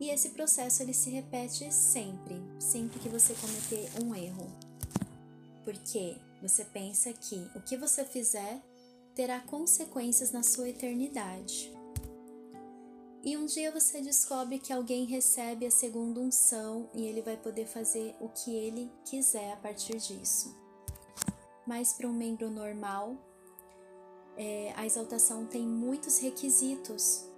[0.00, 4.52] e esse processo ele se repete sempre, sempre que você cometer um erro.
[5.64, 8.60] Porque você pensa que o que você fizer
[9.14, 11.77] terá consequências na sua eternidade.
[13.22, 17.66] E um dia você descobre que alguém recebe a segunda unção e ele vai poder
[17.66, 20.56] fazer o que ele quiser a partir disso.
[21.66, 23.16] Mas para um membro normal,
[24.36, 27.28] é, a exaltação tem muitos requisitos.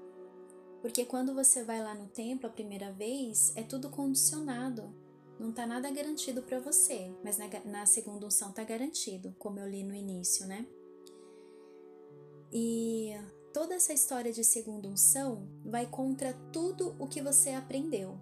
[0.83, 4.95] Porque quando você vai lá no templo a primeira vez, é tudo condicionado.
[5.39, 9.68] Não tá nada garantido para você, mas na, na segunda unção tá garantido, como eu
[9.68, 10.66] li no início, né?
[12.53, 13.14] E
[13.53, 18.18] toda essa história de segunda unção vai contra tudo o que você aprendeu.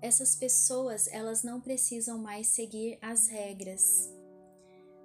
[0.00, 4.12] Essas pessoas, elas não precisam mais seguir as regras.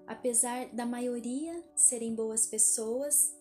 [0.05, 3.35] Apesar da maioria serem boas pessoas,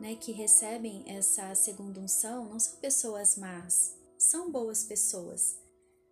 [0.00, 5.58] né, que recebem essa segunda unção, não são pessoas más, são boas pessoas.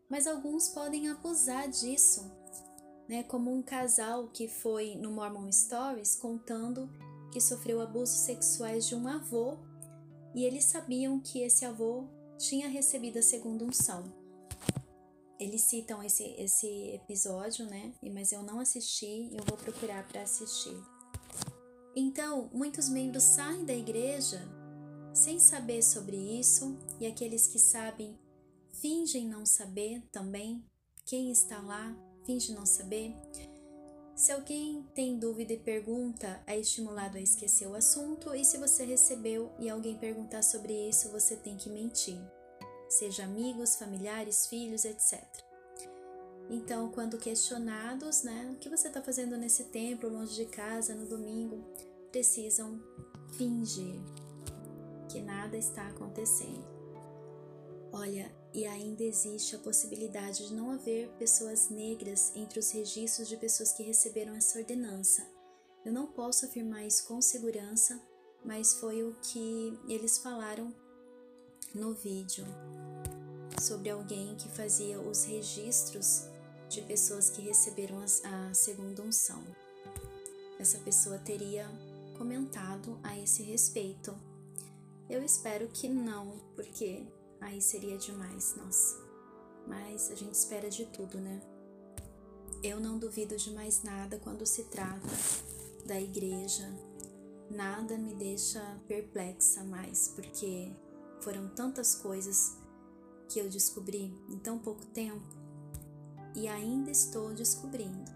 [0.09, 2.31] Mas alguns podem abusar disso,
[3.09, 6.91] né, como um casal que foi no Mormon Stories contando
[7.31, 9.59] que sofreu abusos sexuais de um avô
[10.35, 12.05] e eles sabiam que esse avô
[12.39, 14.05] tinha recebido a segunda unção.
[15.39, 17.95] Eles citam esse, esse episódio, né?
[18.13, 20.77] Mas eu não assisti, eu vou procurar para assistir.
[21.97, 24.41] Então, muitos membros saem da igreja
[25.13, 28.17] sem saber sobre isso, e aqueles que sabem
[28.81, 30.65] fingem não saber também.
[31.05, 33.15] Quem está lá finge não saber.
[34.21, 38.85] Se alguém tem dúvida e pergunta, é estimulado a esquecer o assunto, e se você
[38.85, 42.21] recebeu e alguém perguntar sobre isso, você tem que mentir,
[42.87, 45.19] seja amigos, familiares, filhos, etc.
[46.51, 51.07] Então, quando questionados, né, o que você está fazendo nesse templo, longe de casa, no
[51.07, 51.65] domingo,
[52.13, 52.79] precisam
[53.39, 54.03] fingir
[55.11, 56.69] que nada está acontecendo.
[57.91, 63.37] Olha, e ainda existe a possibilidade de não haver pessoas negras entre os registros de
[63.37, 65.27] pessoas que receberam essa ordenança.
[65.85, 68.01] Eu não posso afirmar isso com segurança,
[68.45, 70.75] mas foi o que eles falaram
[71.75, 72.45] no vídeo
[73.61, 76.25] sobre alguém que fazia os registros
[76.69, 79.43] de pessoas que receberam a segunda unção.
[80.59, 81.67] Essa pessoa teria
[82.19, 84.15] comentado a esse respeito.
[85.09, 87.07] Eu espero que não, porque
[87.41, 88.99] aí seria demais, nossa.
[89.67, 91.41] Mas a gente espera de tudo, né?
[92.63, 95.09] Eu não duvido de mais nada quando se trata
[95.87, 96.69] da igreja.
[97.51, 100.73] Nada me deixa perplexa mais, porque
[101.21, 102.57] foram tantas coisas
[103.29, 105.27] que eu descobri em tão pouco tempo
[106.35, 108.11] e ainda estou descobrindo.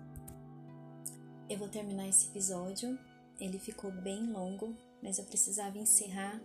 [1.49, 2.99] Eu vou terminar esse episódio,
[3.39, 6.41] ele ficou bem longo, mas eu precisava encerrar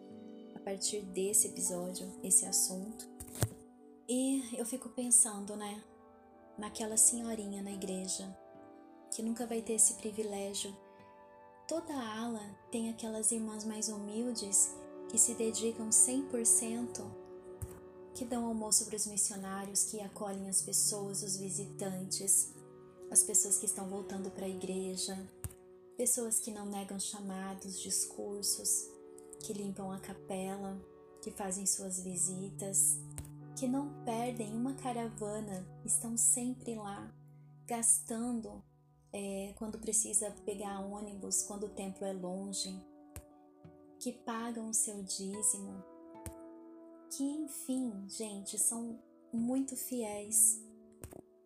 [0.70, 3.10] partir desse episódio, esse assunto.
[4.08, 5.84] E eu fico pensando, né,
[6.60, 8.38] naquela senhorinha na igreja
[9.10, 10.72] que nunca vai ter esse privilégio.
[11.68, 14.72] Toda ala tem aquelas irmãs mais humildes
[15.10, 17.04] que se dedicam 100%,
[18.14, 22.54] que dão almoço para os missionários, que acolhem as pessoas, os visitantes,
[23.10, 25.18] as pessoas que estão voltando para a igreja,
[25.98, 28.99] pessoas que não negam chamados, discursos,
[29.44, 30.80] que limpam a capela,
[31.22, 33.00] que fazem suas visitas,
[33.56, 37.14] que não perdem uma caravana, estão sempre lá,
[37.66, 38.64] gastando
[39.12, 42.82] é, quando precisa pegar ônibus, quando o templo é longe,
[44.00, 45.84] que pagam o seu dízimo,
[47.10, 49.00] que enfim, gente, são
[49.34, 50.64] muito fiéis,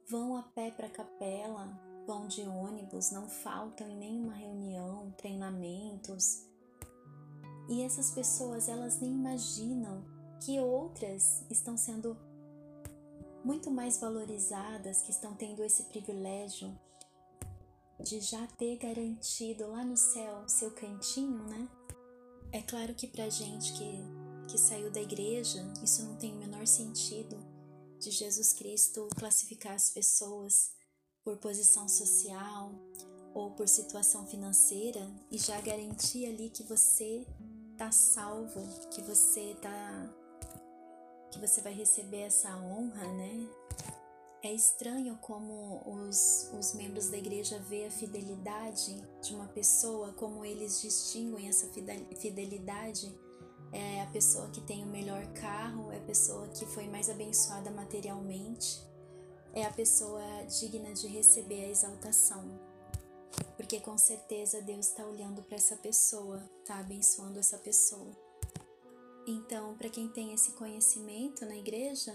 [0.08, 1.68] vão a pé para a capela,
[2.06, 6.46] vão de ônibus, não faltam em nenhuma reunião, treinamentos.
[7.70, 10.04] E essas pessoas, elas nem imaginam
[10.42, 12.18] que outras estão sendo
[13.44, 16.78] muito mais valorizadas, que estão tendo esse privilégio
[18.00, 21.68] de já ter garantido lá no céu seu cantinho, né?
[22.52, 24.00] É claro que pra gente que,
[24.48, 27.38] que saiu da igreja, isso não tem o menor sentido
[28.00, 30.72] de Jesus Cristo classificar as pessoas
[31.24, 32.74] por posição social
[33.34, 37.26] ou por situação financeira e já garantir ali que você
[37.78, 40.10] tá salvo, que você tá
[41.32, 43.50] que você vai receber essa honra, né?
[44.44, 50.46] É estranho como os, os membros da igreja vê a fidelidade de uma pessoa, como
[50.46, 51.68] eles distinguem essa
[52.18, 53.12] fidelidade.
[53.72, 57.72] É a pessoa que tem o melhor carro, é a pessoa que foi mais abençoada
[57.72, 58.86] materialmente,
[59.54, 62.73] é a pessoa digna de receber a exaltação.
[63.56, 68.12] Porque com certeza Deus está olhando para essa pessoa, está abençoando essa pessoa.
[69.26, 72.14] Então, para quem tem esse conhecimento na igreja,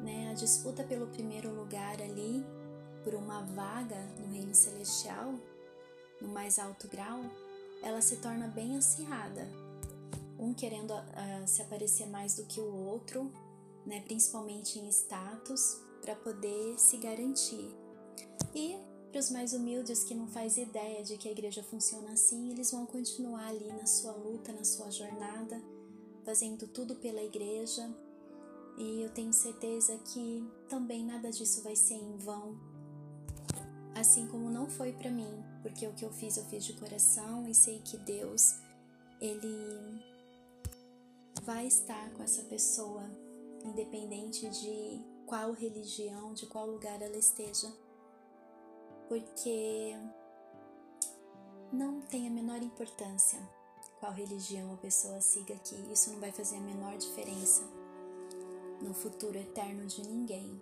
[0.00, 2.44] né, a disputa pelo primeiro lugar ali,
[3.04, 5.34] por uma vaga no reino celestial,
[6.20, 7.20] no mais alto grau,
[7.82, 9.48] ela se torna bem acirrada.
[10.38, 13.30] Um querendo uh, se aparecer mais do que o outro,
[13.86, 17.74] né, principalmente em status, para poder se garantir.
[18.54, 18.76] E
[19.10, 22.70] para os mais humildes que não faz ideia de que a igreja funciona assim, eles
[22.70, 25.60] vão continuar ali na sua luta, na sua jornada,
[26.24, 27.88] fazendo tudo pela igreja,
[28.76, 32.56] e eu tenho certeza que também nada disso vai ser em vão.
[33.94, 37.48] Assim como não foi para mim, porque o que eu fiz eu fiz de coração
[37.48, 38.54] e sei que Deus
[39.20, 40.00] ele
[41.42, 43.02] vai estar com essa pessoa,
[43.64, 47.72] independente de qual religião, de qual lugar ela esteja.
[49.08, 49.94] Porque
[51.72, 53.38] não tem a menor importância
[53.98, 57.62] qual religião a pessoa siga aqui, isso não vai fazer a menor diferença
[58.80, 60.60] no futuro eterno de ninguém.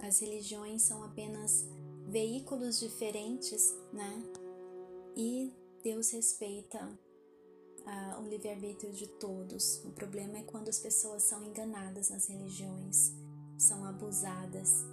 [0.00, 1.66] As religiões são apenas
[2.06, 4.22] veículos diferentes, né?
[5.16, 5.52] E
[5.82, 6.98] Deus respeita
[7.84, 9.82] ah, o livre-arbítrio de todos.
[9.84, 13.12] O problema é quando as pessoas são enganadas nas religiões,
[13.58, 14.84] são abusadas,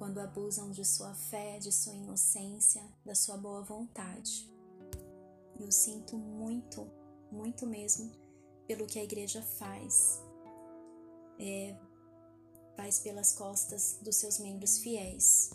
[0.00, 4.50] quando abusam de sua fé, de sua inocência, da sua boa vontade.
[5.60, 6.90] Eu sinto muito,
[7.30, 8.10] muito mesmo
[8.66, 10.18] pelo que a igreja faz
[11.38, 11.76] é,
[12.74, 15.50] faz pelas costas dos seus membros fiéis.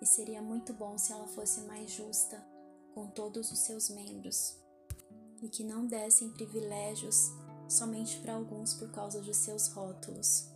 [0.00, 2.40] E seria muito bom se ela fosse mais justa
[2.94, 4.56] com todos os seus membros
[5.42, 7.32] e que não dessem privilégios
[7.68, 10.48] somente para alguns por causa de seus rótulos.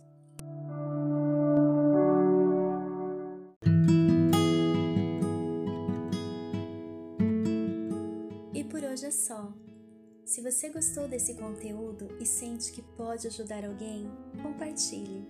[9.25, 9.51] Só.
[10.23, 14.09] Se você gostou desse conteúdo e sente que pode ajudar alguém,
[14.41, 15.25] compartilhe.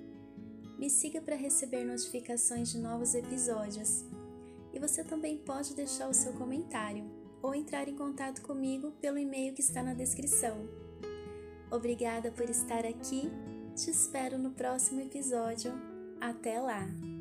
[0.77, 4.03] Me siga para receber notificações de novos episódios.
[4.73, 7.05] E você também pode deixar o seu comentário
[7.41, 10.67] ou entrar em contato comigo pelo e-mail que está na descrição.
[11.71, 13.29] Obrigada por estar aqui.
[13.75, 15.71] Te espero no próximo episódio.
[16.19, 17.14] Até lá!